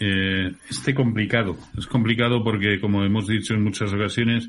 Eh, 0.00 0.52
este 0.70 0.94
complicado. 0.94 1.56
Es 1.76 1.86
complicado 1.86 2.42
porque, 2.42 2.80
como 2.80 3.04
hemos 3.04 3.26
dicho 3.26 3.54
en 3.54 3.62
muchas 3.62 3.92
ocasiones, 3.92 4.48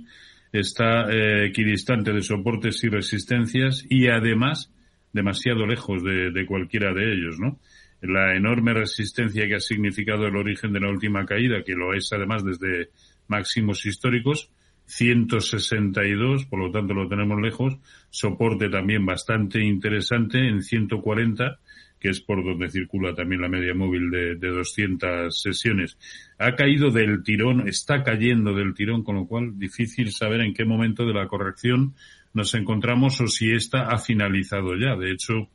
está 0.51 1.11
eh, 1.11 1.47
equidistante 1.47 2.13
de 2.13 2.21
soportes 2.21 2.83
y 2.83 2.89
resistencias 2.89 3.83
y 3.89 4.07
además 4.07 4.71
demasiado 5.11 5.65
lejos 5.65 6.03
de, 6.03 6.31
de, 6.31 6.45
cualquiera 6.45 6.93
de 6.93 7.13
ellos, 7.13 7.39
¿no? 7.39 7.59
La 8.03 8.35
enorme 8.35 8.73
resistencia 8.73 9.47
que 9.47 9.55
ha 9.55 9.59
significado 9.61 10.27
el 10.27 10.35
origen 10.35 10.73
de 10.73 10.81
la 10.81 10.89
última 10.89 11.25
caída, 11.25 11.63
que 11.63 11.73
lo 11.73 11.93
es 11.93 12.11
además 12.11 12.43
desde 12.43 12.89
máximos 13.29 13.85
históricos, 13.85 14.51
162, 14.87 16.45
por 16.47 16.59
lo 16.59 16.69
tanto 16.69 16.93
lo 16.93 17.07
tenemos 17.07 17.39
lejos, 17.41 17.77
soporte 18.09 18.67
también 18.67 19.05
bastante 19.05 19.63
interesante 19.63 20.45
en 20.45 20.61
140, 20.61 21.59
que 21.97 22.09
es 22.09 22.19
por 22.19 22.43
donde 22.43 22.69
circula 22.69 23.15
también 23.15 23.39
la 23.39 23.47
media 23.47 23.73
móvil 23.73 24.11
de, 24.11 24.35
de 24.35 24.49
200 24.49 25.41
sesiones. 25.41 25.97
Ha 26.37 26.55
caído 26.55 26.91
del 26.91 27.23
tirón, 27.23 27.69
está 27.69 28.03
cayendo 28.03 28.53
del 28.53 28.73
tirón, 28.73 29.05
con 29.05 29.15
lo 29.15 29.25
cual 29.25 29.57
difícil 29.57 30.11
saber 30.11 30.41
en 30.41 30.53
qué 30.53 30.65
momento 30.65 31.05
de 31.05 31.13
la 31.13 31.29
corrección 31.29 31.95
nos 32.33 32.53
encontramos 32.53 33.21
o 33.21 33.27
si 33.27 33.53
esta 33.53 33.83
ha 33.83 33.97
finalizado 33.97 34.75
ya. 34.75 34.97
De 34.97 35.09
hecho, 35.11 35.47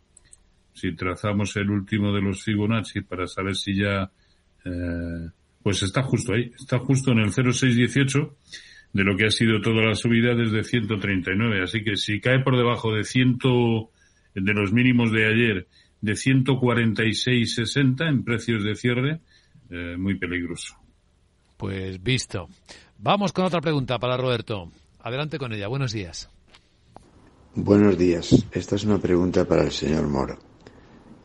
si 0.78 0.94
trazamos 0.94 1.56
el 1.56 1.70
último 1.70 2.12
de 2.12 2.20
los 2.20 2.42
Fibonacci 2.42 3.00
para 3.02 3.26
saber 3.26 3.56
si 3.56 3.76
ya, 3.76 4.10
eh, 4.64 5.30
pues 5.62 5.82
está 5.82 6.02
justo 6.02 6.32
ahí, 6.32 6.52
está 6.58 6.78
justo 6.78 7.12
en 7.12 7.18
el 7.18 7.32
0618 7.32 8.36
de 8.92 9.04
lo 9.04 9.16
que 9.16 9.26
ha 9.26 9.30
sido 9.30 9.60
toda 9.60 9.82
la 9.82 9.94
subida 9.94 10.34
desde 10.34 10.64
139. 10.64 11.62
Así 11.62 11.82
que 11.82 11.96
si 11.96 12.20
cae 12.20 12.40
por 12.40 12.56
debajo 12.56 12.92
de 12.94 13.04
100, 13.04 13.38
de 14.34 14.54
los 14.54 14.72
mínimos 14.72 15.12
de 15.12 15.26
ayer, 15.26 15.68
de 16.00 16.12
146.60 16.12 18.08
en 18.08 18.24
precios 18.24 18.64
de 18.64 18.74
cierre, 18.74 19.20
eh, 19.70 19.96
muy 19.98 20.18
peligroso. 20.18 20.76
Pues 21.56 22.02
visto. 22.02 22.48
Vamos 22.98 23.32
con 23.32 23.44
otra 23.44 23.60
pregunta 23.60 23.98
para 23.98 24.16
Roberto. 24.16 24.70
Adelante 25.00 25.38
con 25.38 25.52
ella. 25.52 25.68
Buenos 25.68 25.92
días. 25.92 26.30
Buenos 27.54 27.98
días. 27.98 28.46
Esta 28.52 28.76
es 28.76 28.84
una 28.84 28.98
pregunta 28.98 29.44
para 29.44 29.64
el 29.64 29.72
señor 29.72 30.06
Moro. 30.08 30.47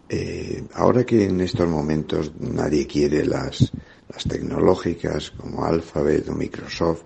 Eh, 0.09 0.63
ahora 0.73 1.05
que 1.05 1.25
en 1.25 1.41
estos 1.41 1.67
momentos 1.67 2.33
nadie 2.39 2.85
quiere 2.85 3.25
las, 3.25 3.71
las 4.09 4.23
tecnológicas 4.25 5.31
como 5.31 5.65
Alphabet 5.65 6.27
o 6.29 6.33
Microsoft, 6.33 7.03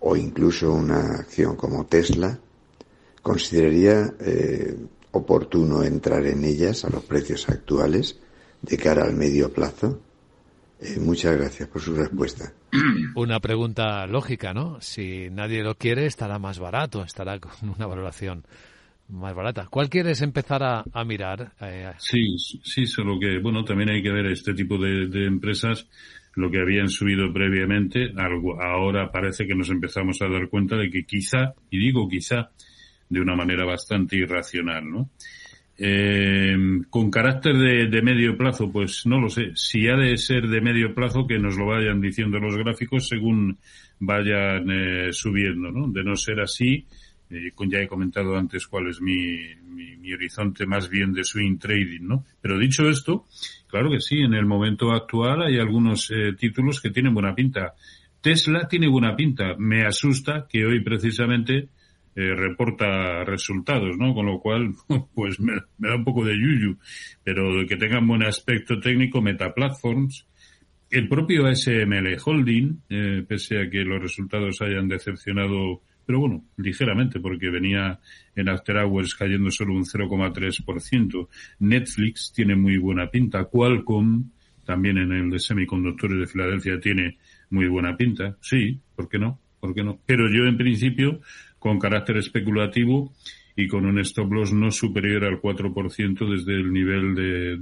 o 0.00 0.16
incluso 0.16 0.72
una 0.72 1.16
acción 1.16 1.56
como 1.56 1.86
Tesla, 1.86 2.38
consideraría 3.22 4.14
eh, 4.20 4.76
oportuno 5.12 5.82
entrar 5.82 6.26
en 6.26 6.44
ellas 6.44 6.84
a 6.84 6.90
los 6.90 7.04
precios 7.04 7.48
actuales 7.48 8.18
de 8.62 8.76
cara 8.76 9.04
al 9.04 9.14
medio 9.14 9.52
plazo? 9.52 10.00
Eh, 10.80 10.98
muchas 10.98 11.36
gracias 11.36 11.68
por 11.68 11.82
su 11.82 11.94
respuesta. 11.94 12.52
Una 13.14 13.40
pregunta 13.40 14.06
lógica, 14.06 14.54
¿no? 14.54 14.80
Si 14.80 15.28
nadie 15.30 15.62
lo 15.62 15.74
quiere, 15.74 16.06
estará 16.06 16.38
más 16.38 16.58
barato, 16.58 17.02
estará 17.02 17.38
con 17.38 17.52
una 17.76 17.86
valoración 17.86 18.44
más 19.10 19.34
barata. 19.34 19.66
¿Cuál 19.70 19.88
quieres 19.88 20.22
empezar 20.22 20.62
a, 20.62 21.04
mirar? 21.04 21.52
Eh, 21.60 21.92
sí, 21.98 22.36
sí, 22.38 22.86
solo 22.86 23.18
que, 23.18 23.38
bueno, 23.38 23.64
también 23.64 23.90
hay 23.90 24.02
que 24.02 24.10
ver 24.10 24.26
este 24.26 24.54
tipo 24.54 24.78
de, 24.78 25.08
de 25.08 25.26
empresas 25.26 25.88
lo 26.34 26.50
que 26.50 26.60
habían 26.60 26.88
subido 26.88 27.32
previamente, 27.32 28.12
algo, 28.16 28.62
ahora 28.62 29.10
parece 29.10 29.46
que 29.46 29.54
nos 29.54 29.70
empezamos 29.70 30.22
a 30.22 30.28
dar 30.28 30.48
cuenta 30.48 30.76
de 30.76 30.90
que 30.90 31.04
quizá, 31.04 31.54
y 31.70 31.78
digo 31.78 32.08
quizá, 32.08 32.50
de 33.08 33.20
una 33.20 33.34
manera 33.34 33.64
bastante 33.64 34.16
irracional, 34.16 34.88
¿no? 34.88 35.10
Eh, 35.82 36.54
con 36.90 37.10
carácter 37.10 37.56
de, 37.56 38.02
medio 38.02 38.36
plazo, 38.36 38.70
pues 38.70 39.06
no 39.06 39.18
lo 39.18 39.30
sé. 39.30 39.52
Si 39.54 39.88
ha 39.88 39.96
de 39.96 40.16
ser 40.18 40.46
de 40.46 40.60
medio 40.60 40.94
plazo, 40.94 41.26
que 41.26 41.38
nos 41.38 41.56
lo 41.56 41.66
vayan 41.66 42.02
diciendo 42.02 42.38
los 42.38 42.54
gráficos 42.54 43.08
según 43.08 43.56
vayan 43.98 44.70
eh, 44.70 45.12
subiendo, 45.12 45.72
¿no? 45.72 45.88
De 45.88 46.04
no 46.04 46.16
ser 46.16 46.40
así, 46.40 46.84
eh, 47.30 47.52
ya 47.68 47.78
he 47.78 47.88
comentado 47.88 48.36
antes 48.36 48.66
cuál 48.66 48.88
es 48.88 49.00
mi, 49.00 49.38
mi, 49.64 50.12
horizonte 50.12 50.66
más 50.66 50.90
bien 50.90 51.12
de 51.12 51.22
swing 51.22 51.56
trading, 51.58 52.02
¿no? 52.02 52.24
Pero 52.40 52.58
dicho 52.58 52.88
esto, 52.88 53.26
claro 53.68 53.90
que 53.90 54.00
sí, 54.00 54.18
en 54.18 54.34
el 54.34 54.44
momento 54.44 54.90
actual 54.90 55.42
hay 55.42 55.58
algunos 55.58 56.10
eh, 56.10 56.32
títulos 56.36 56.80
que 56.80 56.90
tienen 56.90 57.14
buena 57.14 57.34
pinta. 57.34 57.74
Tesla 58.20 58.66
tiene 58.66 58.88
buena 58.88 59.14
pinta. 59.14 59.54
Me 59.56 59.86
asusta 59.86 60.46
que 60.48 60.66
hoy 60.66 60.80
precisamente 60.80 61.68
eh, 62.16 62.34
reporta 62.34 63.22
resultados, 63.24 63.96
¿no? 63.96 64.12
Con 64.12 64.26
lo 64.26 64.40
cual, 64.40 64.72
pues 65.14 65.38
me, 65.38 65.52
da 65.78 65.94
un 65.94 66.04
poco 66.04 66.24
de 66.24 66.34
yuyu. 66.34 66.76
Pero 67.22 67.64
que 67.68 67.76
tengan 67.76 68.08
buen 68.08 68.24
aspecto 68.24 68.80
técnico, 68.80 69.22
Meta 69.22 69.54
Platforms, 69.54 70.26
el 70.90 71.08
propio 71.08 71.46
SML 71.54 72.16
Holding, 72.24 72.82
pese 73.28 73.60
a 73.60 73.70
que 73.70 73.84
los 73.84 74.02
resultados 74.02 74.60
hayan 74.60 74.88
decepcionado 74.88 75.82
pero 76.10 76.18
bueno, 76.18 76.44
ligeramente, 76.56 77.20
porque 77.20 77.50
venía 77.50 78.00
en 78.34 78.48
After 78.48 78.78
Hours 78.78 79.14
cayendo 79.14 79.48
solo 79.52 79.74
un 79.74 79.84
0,3%. 79.84 81.28
Netflix 81.60 82.32
tiene 82.34 82.56
muy 82.56 82.78
buena 82.78 83.08
pinta. 83.08 83.44
Qualcomm, 83.44 84.28
también 84.64 84.98
en 84.98 85.12
el 85.12 85.30
de 85.30 85.38
semiconductores 85.38 86.18
de 86.18 86.26
Filadelfia, 86.26 86.80
tiene 86.80 87.18
muy 87.50 87.68
buena 87.68 87.96
pinta. 87.96 88.36
Sí, 88.40 88.76
¿por 88.96 89.08
qué 89.08 89.20
no? 89.20 89.38
¿Por 89.60 89.72
qué 89.72 89.84
no? 89.84 90.00
Pero 90.04 90.28
yo, 90.28 90.48
en 90.48 90.56
principio, 90.56 91.20
con 91.60 91.78
carácter 91.78 92.16
especulativo 92.16 93.12
y 93.54 93.68
con 93.68 93.86
un 93.86 94.00
stop 94.00 94.32
loss 94.32 94.52
no 94.52 94.72
superior 94.72 95.26
al 95.26 95.40
4% 95.40 96.28
desde 96.28 96.56
el 96.56 96.72
nivel 96.72 97.14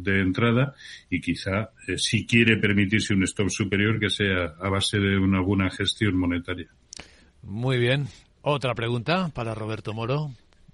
de, 0.02 0.20
entrada 0.22 0.72
y 1.10 1.20
quizá, 1.20 1.72
eh, 1.86 1.98
si 1.98 2.24
quiere 2.24 2.56
permitirse 2.56 3.12
un 3.12 3.24
stop 3.24 3.50
superior, 3.50 4.00
que 4.00 4.08
sea 4.08 4.54
a 4.58 4.70
base 4.70 4.98
de 4.98 5.18
una 5.18 5.42
buena 5.42 5.68
gestión 5.68 6.16
monetaria. 6.16 6.70
Muy 7.42 7.78
bien. 7.78 8.06
Otra 8.50 8.74
pregunta 8.74 9.30
para 9.34 9.54
Roberto 9.54 9.92
Moro. 9.92 10.30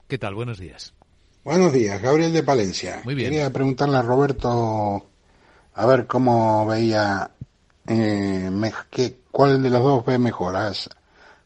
¿Qué 0.07 0.17
tal? 0.17 0.37
Buenos 0.37 0.61
días. 0.61 0.95
Buenos 1.43 1.73
días, 1.73 2.01
Gabriel 2.01 2.33
de 2.33 2.45
Palencia. 2.45 3.01
Muy 3.05 3.17
bien. 3.17 3.31
Quería 3.31 3.53
preguntarle 3.53 3.97
a 3.97 4.03
Roberto 4.03 5.05
a 5.75 5.87
ver 5.87 6.07
cómo 6.07 6.65
veía 6.67 7.33
eh, 7.89 8.49
cuál 9.33 9.61
de 9.61 9.71
los 9.71 9.83
dos 9.83 10.07
ve 10.07 10.21
mejor, 10.21 10.55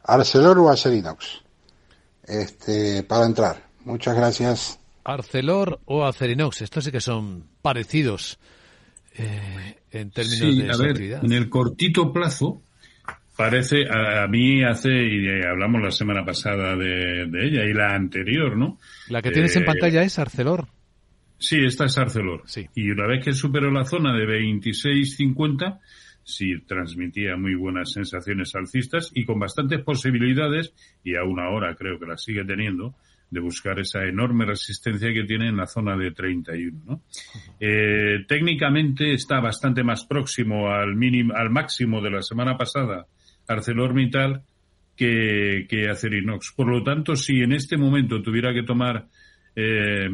Arcelor 0.02 0.58
o 0.58 0.68
Acerinox, 0.68 1.40
este, 2.24 3.04
para 3.04 3.24
entrar. 3.24 3.64
Muchas 3.86 4.14
gracias. 4.14 4.78
Arcelor 5.04 5.80
o 5.86 6.04
Acerinox, 6.04 6.60
estos 6.60 6.84
sí 6.84 6.92
que 6.92 7.00
son 7.00 7.44
parecidos 7.62 8.38
eh, 9.16 9.78
en 9.92 10.10
términos 10.10 10.78
de 10.78 11.14
a 11.14 11.20
en 11.20 11.32
el 11.32 11.48
cortito 11.48 12.12
plazo, 12.12 12.60
parece, 13.38 13.84
a, 13.88 14.26
mí 14.26 14.64
hace, 14.64 14.90
y 14.90 15.28
hablamos 15.48 15.80
la 15.80 15.92
semana 15.92 16.24
pasada 16.24 16.74
de, 16.74 17.22
ella 17.22 17.64
y 17.66 17.72
la 17.72 17.94
anterior, 17.94 18.56
¿no? 18.56 18.80
La 19.08 19.22
que 19.22 19.30
tienes 19.30 19.54
en 19.54 19.62
eh, 19.62 19.66
pantalla 19.66 20.02
es 20.02 20.18
Arcelor. 20.18 20.66
Sí, 21.38 21.64
esta 21.64 21.84
es 21.84 21.96
Arcelor. 21.96 22.42
Sí. 22.46 22.66
Y 22.74 22.90
una 22.90 23.06
vez 23.06 23.24
que 23.24 23.32
superó 23.32 23.70
la 23.70 23.84
zona 23.84 24.12
de 24.12 24.26
26.50, 24.26 25.78
sí 26.24 26.62
transmitía 26.66 27.36
muy 27.36 27.54
buenas 27.54 27.92
sensaciones 27.92 28.56
alcistas 28.56 29.12
y 29.14 29.24
con 29.24 29.38
bastantes 29.38 29.82
posibilidades, 29.84 30.74
y 31.04 31.14
aún 31.14 31.38
ahora 31.38 31.76
creo 31.76 31.96
que 32.00 32.06
la 32.06 32.16
sigue 32.16 32.44
teniendo, 32.44 32.96
de 33.30 33.38
buscar 33.38 33.78
esa 33.78 34.02
enorme 34.02 34.46
resistencia 34.46 35.12
que 35.12 35.22
tiene 35.22 35.46
en 35.46 35.58
la 35.58 35.68
zona 35.68 35.96
de 35.96 36.10
31. 36.10 36.82
¿no? 36.84 37.02
Eh, 37.60 38.24
técnicamente 38.26 39.12
está 39.12 39.38
bastante 39.38 39.84
más 39.84 40.04
próximo 40.06 40.70
al 40.70 40.96
mínimo, 40.96 41.34
al 41.36 41.50
máximo 41.50 42.00
de 42.00 42.10
la 42.10 42.22
semana 42.22 42.56
pasada 42.56 43.06
ArcelorMittal 43.48 44.42
que, 44.96 45.66
que 45.68 45.88
Acerinox. 45.88 46.52
Por 46.54 46.68
lo 46.68 46.82
tanto, 46.82 47.16
si 47.16 47.40
en 47.40 47.52
este 47.52 47.76
momento 47.76 48.20
tuviera 48.20 48.52
que 48.52 48.62
tomar 48.62 49.06
eh, 49.56 50.08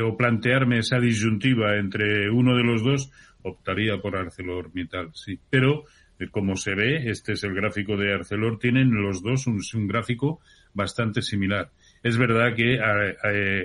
o 0.00 0.16
plantearme 0.16 0.78
esa 0.78 0.98
disyuntiva 0.98 1.76
entre 1.76 2.30
uno 2.30 2.56
de 2.56 2.62
los 2.62 2.82
dos, 2.82 3.10
optaría 3.42 3.98
por 3.98 4.16
ArcelorMittal, 4.16 5.10
sí. 5.14 5.38
Pero, 5.50 5.84
eh, 6.18 6.28
como 6.30 6.56
se 6.56 6.74
ve, 6.74 7.10
este 7.10 7.32
es 7.32 7.44
el 7.44 7.54
gráfico 7.54 7.96
de 7.96 8.12
Arcelor, 8.12 8.58
tienen 8.58 8.90
los 8.90 9.22
dos 9.22 9.46
un, 9.46 9.86
gráfico 9.86 10.40
bastante 10.74 11.22
similar. 11.22 11.70
Es 12.02 12.16
verdad 12.16 12.54
que 12.54 12.78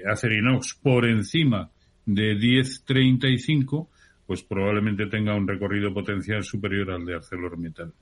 Acerinox 0.10 0.76
por 0.82 1.06
encima 1.06 1.69
de 2.06 2.36
10.35, 2.36 3.89
pues 4.26 4.43
probablemente 4.43 5.08
tenga 5.08 5.36
un 5.36 5.47
recorrido 5.47 5.93
potencial 5.93 6.43
superior 6.43 6.91
al 6.91 7.06
de 7.06 7.15
ArcelorMittal. 7.15 7.93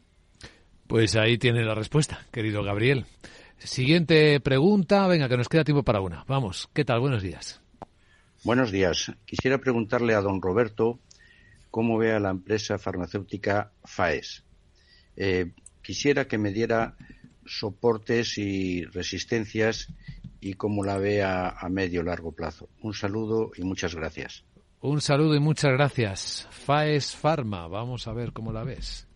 Pues 0.92 1.16
ahí 1.16 1.38
tiene 1.38 1.64
la 1.64 1.74
respuesta, 1.74 2.20
querido 2.34 2.66
Gabriel. 2.66 3.06
Siguiente 3.60 4.42
pregunta, 4.42 5.08
venga, 5.08 5.30
que 5.30 5.38
nos 5.38 5.48
queda 5.48 5.64
tiempo 5.64 5.84
para 5.84 6.02
una. 6.02 6.26
Vamos, 6.28 6.70
¿qué 6.74 6.84
tal? 6.84 7.00
Buenos 7.00 7.24
días. 7.24 7.62
Buenos 8.44 8.74
días. 8.74 9.10
Quisiera 9.24 9.60
preguntarle 9.60 10.16
a 10.16 10.20
don 10.20 10.42
Roberto 10.42 11.00
cómo 11.70 11.98
ve 11.98 12.12
a 12.12 12.20
la 12.20 12.32
empresa 12.32 12.78
farmacéutica 12.78 13.72
FAES. 13.86 14.44
Eh, 15.16 15.54
quisiera 15.82 16.28
que 16.28 16.38
me 16.38 16.52
diera 16.52 16.98
soportes 17.46 18.38
y 18.38 18.84
resistencias 18.84 19.88
y 20.42 20.56
cómo 20.56 20.84
la 20.84 20.98
ve 20.98 21.24
a, 21.24 21.52
a 21.52 21.70
medio 21.70 22.04
largo 22.04 22.34
plazo. 22.34 22.68
Un 22.82 22.94
saludo 22.94 23.54
y 23.56 23.64
muchas 23.64 23.96
gracias. 23.96 24.44
Un 24.82 25.00
saludo 25.00 25.36
y 25.36 25.40
muchas 25.40 25.72
gracias. 25.72 26.50
Faes 26.52 27.16
Pharma, 27.16 27.70
vamos 27.70 28.10
a 28.10 28.14
ver 28.14 28.34
cómo 28.34 28.52
la 28.52 28.66
ves. 28.66 29.08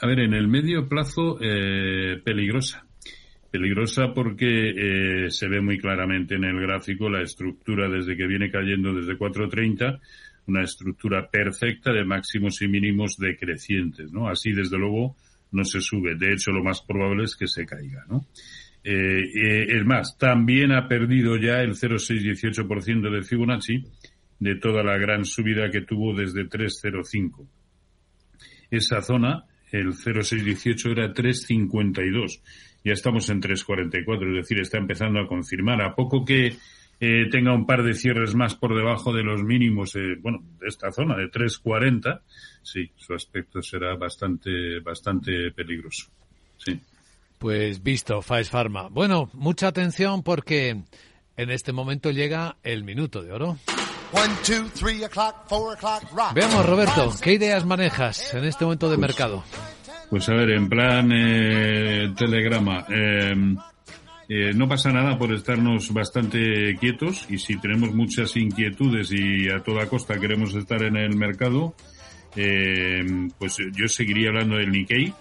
A 0.00 0.06
ver, 0.06 0.20
en 0.20 0.34
el 0.34 0.48
medio 0.48 0.88
plazo, 0.88 1.38
eh, 1.40 2.20
peligrosa. 2.24 2.86
Peligrosa 3.50 4.14
porque 4.14 4.70
eh, 4.70 5.30
se 5.30 5.48
ve 5.48 5.60
muy 5.60 5.78
claramente 5.78 6.36
en 6.36 6.44
el 6.44 6.60
gráfico 6.60 7.10
la 7.10 7.22
estructura 7.22 7.88
desde 7.88 8.16
que 8.16 8.26
viene 8.28 8.50
cayendo 8.50 8.94
desde 8.94 9.18
4.30, 9.18 10.00
una 10.46 10.62
estructura 10.62 11.28
perfecta 11.28 11.92
de 11.92 12.04
máximos 12.04 12.62
y 12.62 12.68
mínimos 12.68 13.16
decrecientes, 13.18 14.12
¿no? 14.12 14.28
Así, 14.28 14.52
desde 14.52 14.78
luego, 14.78 15.16
no 15.50 15.64
se 15.64 15.80
sube. 15.80 16.14
De 16.14 16.32
hecho, 16.32 16.52
lo 16.52 16.62
más 16.62 16.80
probable 16.82 17.24
es 17.24 17.34
que 17.34 17.48
se 17.48 17.66
caiga, 17.66 18.04
¿no? 18.08 18.26
Eh, 18.82 19.76
es 19.76 19.84
más, 19.84 20.16
también 20.16 20.72
ha 20.72 20.88
perdido 20.88 21.36
ya 21.36 21.60
el 21.60 21.74
0,618% 21.74 23.10
de 23.10 23.22
Fibonacci 23.22 23.84
de 24.38 24.54
toda 24.56 24.82
la 24.82 24.96
gran 24.96 25.24
subida 25.24 25.70
que 25.70 25.82
tuvo 25.82 26.14
desde 26.14 26.48
3,05. 26.48 27.46
Esa 28.70 29.02
zona, 29.02 29.44
el 29.72 29.94
0,618 29.94 30.90
era 30.90 31.12
3,52. 31.12 32.40
Ya 32.84 32.92
estamos 32.92 33.28
en 33.28 33.40
3,44, 33.42 34.28
es 34.28 34.36
decir, 34.36 34.60
está 34.60 34.78
empezando 34.78 35.20
a 35.20 35.26
confirmar. 35.26 35.82
A 35.82 35.94
poco 35.94 36.24
que 36.24 36.56
eh, 36.98 37.28
tenga 37.30 37.54
un 37.54 37.66
par 37.66 37.82
de 37.82 37.94
cierres 37.94 38.34
más 38.34 38.54
por 38.54 38.74
debajo 38.74 39.12
de 39.12 39.22
los 39.22 39.42
mínimos, 39.42 39.94
eh, 39.96 40.16
bueno, 40.20 40.42
de 40.60 40.68
esta 40.68 40.92
zona, 40.92 41.16
de 41.16 41.30
3,40, 41.30 42.20
sí, 42.62 42.90
su 42.96 43.14
aspecto 43.14 43.62
será 43.62 43.96
bastante, 43.96 44.80
bastante 44.80 45.50
peligroso. 45.52 46.08
Sí. 46.58 46.78
Pues 47.38 47.82
visto, 47.82 48.20
Faes 48.20 48.50
Pharma. 48.50 48.88
Bueno, 48.88 49.30
mucha 49.32 49.68
atención 49.68 50.22
porque 50.22 50.82
en 51.36 51.50
este 51.50 51.72
momento 51.72 52.10
llega 52.10 52.58
el 52.62 52.84
minuto 52.84 53.22
de 53.22 53.32
oro. 53.32 53.56
Veamos, 56.34 56.66
Roberto, 56.66 57.12
¿qué 57.22 57.34
ideas 57.34 57.64
manejas 57.64 58.34
en 58.34 58.44
este 58.44 58.64
momento 58.64 58.90
de 58.90 58.96
mercado? 58.96 59.44
Pues 60.08 60.28
a 60.28 60.34
ver, 60.34 60.50
en 60.50 60.68
plan 60.68 61.10
eh, 61.12 62.12
telegrama, 62.16 62.84
em, 62.88 63.56
eh, 64.28 64.52
no 64.54 64.68
pasa 64.68 64.90
nada 64.90 65.16
por 65.16 65.32
estarnos 65.32 65.92
bastante 65.92 66.76
quietos 66.80 67.26
y 67.30 67.38
si 67.38 67.56
tenemos 67.60 67.94
muchas 67.94 68.36
inquietudes 68.36 69.12
y 69.12 69.48
a 69.48 69.62
toda 69.62 69.86
costa 69.86 70.18
queremos 70.18 70.54
estar 70.54 70.82
en 70.82 70.96
el 70.96 71.16
mercado, 71.16 71.74
em, 72.34 73.30
pues 73.38 73.58
yo 73.72 73.86
seguiría 73.86 74.30
hablando 74.30 74.56
del 74.56 74.72
Nikkei, 74.72 75.14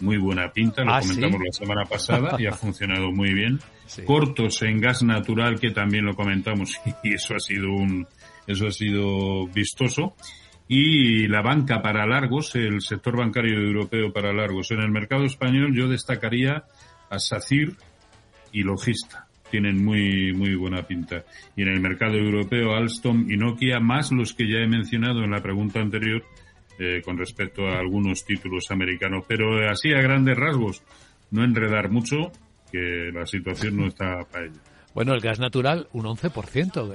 muy 0.00 0.16
buena 0.18 0.52
pinta, 0.52 0.84
lo 0.84 0.94
Ah, 0.94 1.00
comentamos 1.00 1.38
¿sí? 1.40 1.46
la 1.46 1.52
semana 1.52 1.84
pasada 1.84 2.36
y 2.38 2.46
ha 2.46 2.52
funcionado 2.52 3.10
muy 3.10 3.34
bien. 3.34 3.58
Cortos 4.04 4.62
en 4.62 4.80
gas 4.80 5.02
natural, 5.02 5.58
que 5.58 5.70
también 5.70 6.04
lo 6.04 6.14
comentamos 6.14 6.78
y 7.02 7.14
eso 7.14 7.34
ha 7.34 7.40
sido 7.40 7.72
un, 7.72 8.06
eso 8.48 8.66
ha 8.66 8.72
sido 8.72 9.46
vistoso. 9.46 10.16
Y 10.66 11.28
la 11.28 11.40
banca 11.40 11.80
para 11.80 12.06
largos, 12.06 12.54
el 12.56 12.80
sector 12.80 13.16
bancario 13.16 13.58
europeo 13.58 14.12
para 14.12 14.32
largos. 14.32 14.70
En 14.70 14.80
el 14.80 14.90
mercado 14.90 15.24
español 15.24 15.74
yo 15.74 15.88
destacaría 15.88 16.64
a 17.08 17.18
SACIR 17.18 17.74
y 18.52 18.62
Logista. 18.62 19.26
Tienen 19.50 19.82
muy, 19.82 20.32
muy 20.34 20.54
buena 20.56 20.82
pinta. 20.86 21.24
Y 21.56 21.62
en 21.62 21.68
el 21.68 21.80
mercado 21.80 22.16
europeo, 22.16 22.74
Alstom 22.74 23.30
y 23.30 23.36
Nokia, 23.36 23.80
más 23.80 24.12
los 24.12 24.34
que 24.34 24.46
ya 24.46 24.58
he 24.58 24.68
mencionado 24.68 25.24
en 25.24 25.30
la 25.30 25.42
pregunta 25.42 25.80
anterior, 25.80 26.22
eh, 26.78 27.00
con 27.02 27.16
respecto 27.16 27.66
a 27.66 27.78
algunos 27.78 28.24
títulos 28.26 28.70
americanos. 28.70 29.24
Pero 29.26 29.66
así 29.70 29.92
a 29.92 30.02
grandes 30.02 30.36
rasgos, 30.36 30.82
no 31.30 31.44
enredar 31.44 31.90
mucho, 31.90 32.30
que 32.70 33.10
la 33.12 33.26
situación 33.26 33.76
no 33.76 33.86
está 33.86 34.20
para 34.30 34.46
ello. 34.46 34.60
Bueno, 34.94 35.14
el 35.14 35.20
gas 35.20 35.38
natural, 35.38 35.86
un 35.92 36.06
11%. 36.06 36.94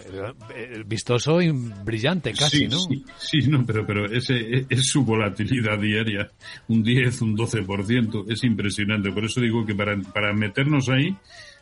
eh, 0.55 0.83
Vistoso 0.85 1.41
y 1.41 1.51
brillante 1.51 2.33
casi, 2.33 2.59
sí, 2.59 2.67
¿no? 2.67 2.79
Sí, 2.79 3.03
sí, 3.17 3.49
no, 3.49 3.65
pero, 3.65 3.85
pero 3.85 4.05
ese 4.11 4.35
es, 4.57 4.65
es 4.69 4.87
su 4.87 5.05
volatilidad 5.05 5.79
diaria. 5.79 6.29
Un 6.67 6.83
10, 6.83 7.21
un 7.21 7.37
12%. 7.37 8.31
Es 8.31 8.43
impresionante. 8.43 9.11
Por 9.11 9.23
eso 9.25 9.39
digo 9.39 9.65
que 9.65 9.75
para, 9.75 9.97
para 10.01 10.33
meternos 10.33 10.89
ahí 10.89 11.15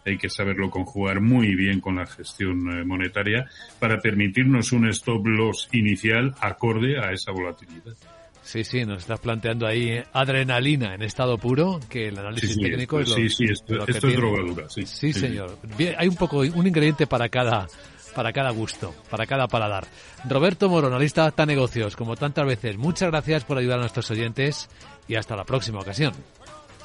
hay 0.06 0.17
que 0.17 0.30
saberlo 0.30 0.70
conjugar 0.72 1.22
muy 1.22 1.54
bien 1.56 1.80
con 1.80 1.98
la 1.98 2.08
gestión 2.08 2.60
eh, 2.72 2.84
monetaria 2.84 3.48
para 3.80 4.00
permitirnos 4.00 4.72
un 4.72 4.88
stop 4.89 5.28
loss 5.28 5.70
inicial 5.74 6.34
acorde 6.39 6.98
a 6.98 7.12
esa 7.12 7.32
volatilidad. 7.32 7.94
Sí, 8.43 8.63
sí, 8.63 8.86
nos 8.86 8.99
estás 8.99 9.19
planteando 9.19 9.67
ahí 9.67 9.89
eh, 9.89 10.06
adrenalina 10.13 10.95
en 10.95 11.04
estado 11.04 11.38
puro, 11.38 11.80
que 11.89 12.08
el 12.08 12.17
análisis 12.17 12.56
Sí, 12.56 12.62
técnico 12.62 12.99
esto- 12.99 13.13
es 13.15 13.21
lo, 13.23 13.30
sí, 13.30 13.36
sí, 13.36 13.51
esto- 13.51 13.73
lo 13.75 13.86
que 13.86 13.91
esto 13.91 14.08
es 14.08 14.13
tiene. 14.13 14.27
drogadura, 14.27 14.69
sí. 14.69 14.86
Sí, 14.86 15.13
señor. 15.13 15.58
Bien, 15.77 15.95
hay 15.97 16.08
un 16.08 16.15
poco, 16.15 16.39
un 16.39 16.67
ingrediente 16.67 17.06
para 17.08 17.30
cada, 17.30 17.67
para 18.15 18.34
cada 18.34 18.49
gusto, 18.49 18.93
para 19.10 19.25
cada 19.27 19.47
paladar. 19.47 19.86
Roberto 20.27 20.67
Moro, 20.69 20.88
analista 20.88 21.21
de 21.21 21.27
Acta 21.30 21.45
Negocios, 21.45 21.95
como 21.95 22.15
tantas 22.15 22.45
veces, 22.45 22.77
muchas 22.77 23.12
gracias 23.12 23.43
por 23.45 23.58
ayudar 23.60 23.77
a 23.77 23.82
nuestros 23.82 24.10
oyentes 24.12 24.69
y 25.08 25.15
hasta 25.15 25.36
la 25.36 25.43
próxima 25.45 25.80
ocasión. 25.80 26.13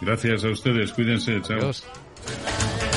Gracias 0.01 0.45
a 0.45 0.49
ustedes. 0.51 0.93
Cuídense. 0.93 1.41
Chao. 1.41 1.57
Adiós. 1.59 1.85
Oh, 1.87 2.96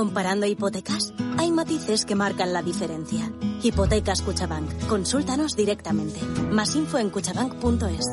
comparando 0.00 0.46
hipotecas? 0.46 1.12
Hay 1.36 1.50
matices 1.50 2.06
que 2.06 2.14
marcan 2.14 2.54
la 2.54 2.62
diferencia. 2.62 3.30
Hipotecas 3.62 4.22
Cuchabank. 4.22 4.86
Consúltanos 4.86 5.54
directamente. 5.56 6.18
Más 6.50 6.74
info 6.74 6.96
en 6.96 7.10
cuchabank.es. 7.10 8.06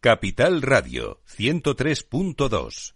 Capital 0.00 0.62
Radio 0.62 1.20
103.2. 1.28 2.94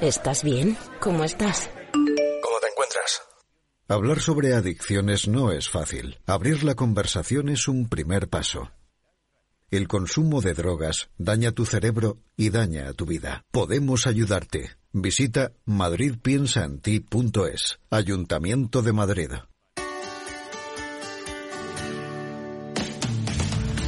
¿Estás 0.00 0.44
bien? 0.44 0.76
¿Cómo 1.00 1.24
estás? 1.24 1.68
¿Cómo 1.92 2.58
te 2.60 2.68
encuentras? 2.68 3.22
Hablar 3.88 4.20
sobre 4.20 4.54
adicciones 4.54 5.26
no 5.26 5.50
es 5.50 5.68
fácil. 5.68 6.20
Abrir 6.24 6.62
la 6.62 6.76
conversación 6.76 7.48
es 7.48 7.66
un 7.66 7.88
primer 7.88 8.28
paso. 8.28 8.70
El 9.72 9.88
consumo 9.88 10.40
de 10.42 10.52
drogas 10.52 11.08
daña 11.16 11.52
tu 11.52 11.64
cerebro 11.64 12.18
y 12.36 12.50
daña 12.50 12.92
tu 12.92 13.06
vida. 13.06 13.46
Podemos 13.50 14.06
ayudarte. 14.06 14.72
Visita 14.92 15.52
madridpiensaenti.es. 15.64 17.78
Ayuntamiento 17.88 18.82
de 18.82 18.92
Madrid. 18.92 19.30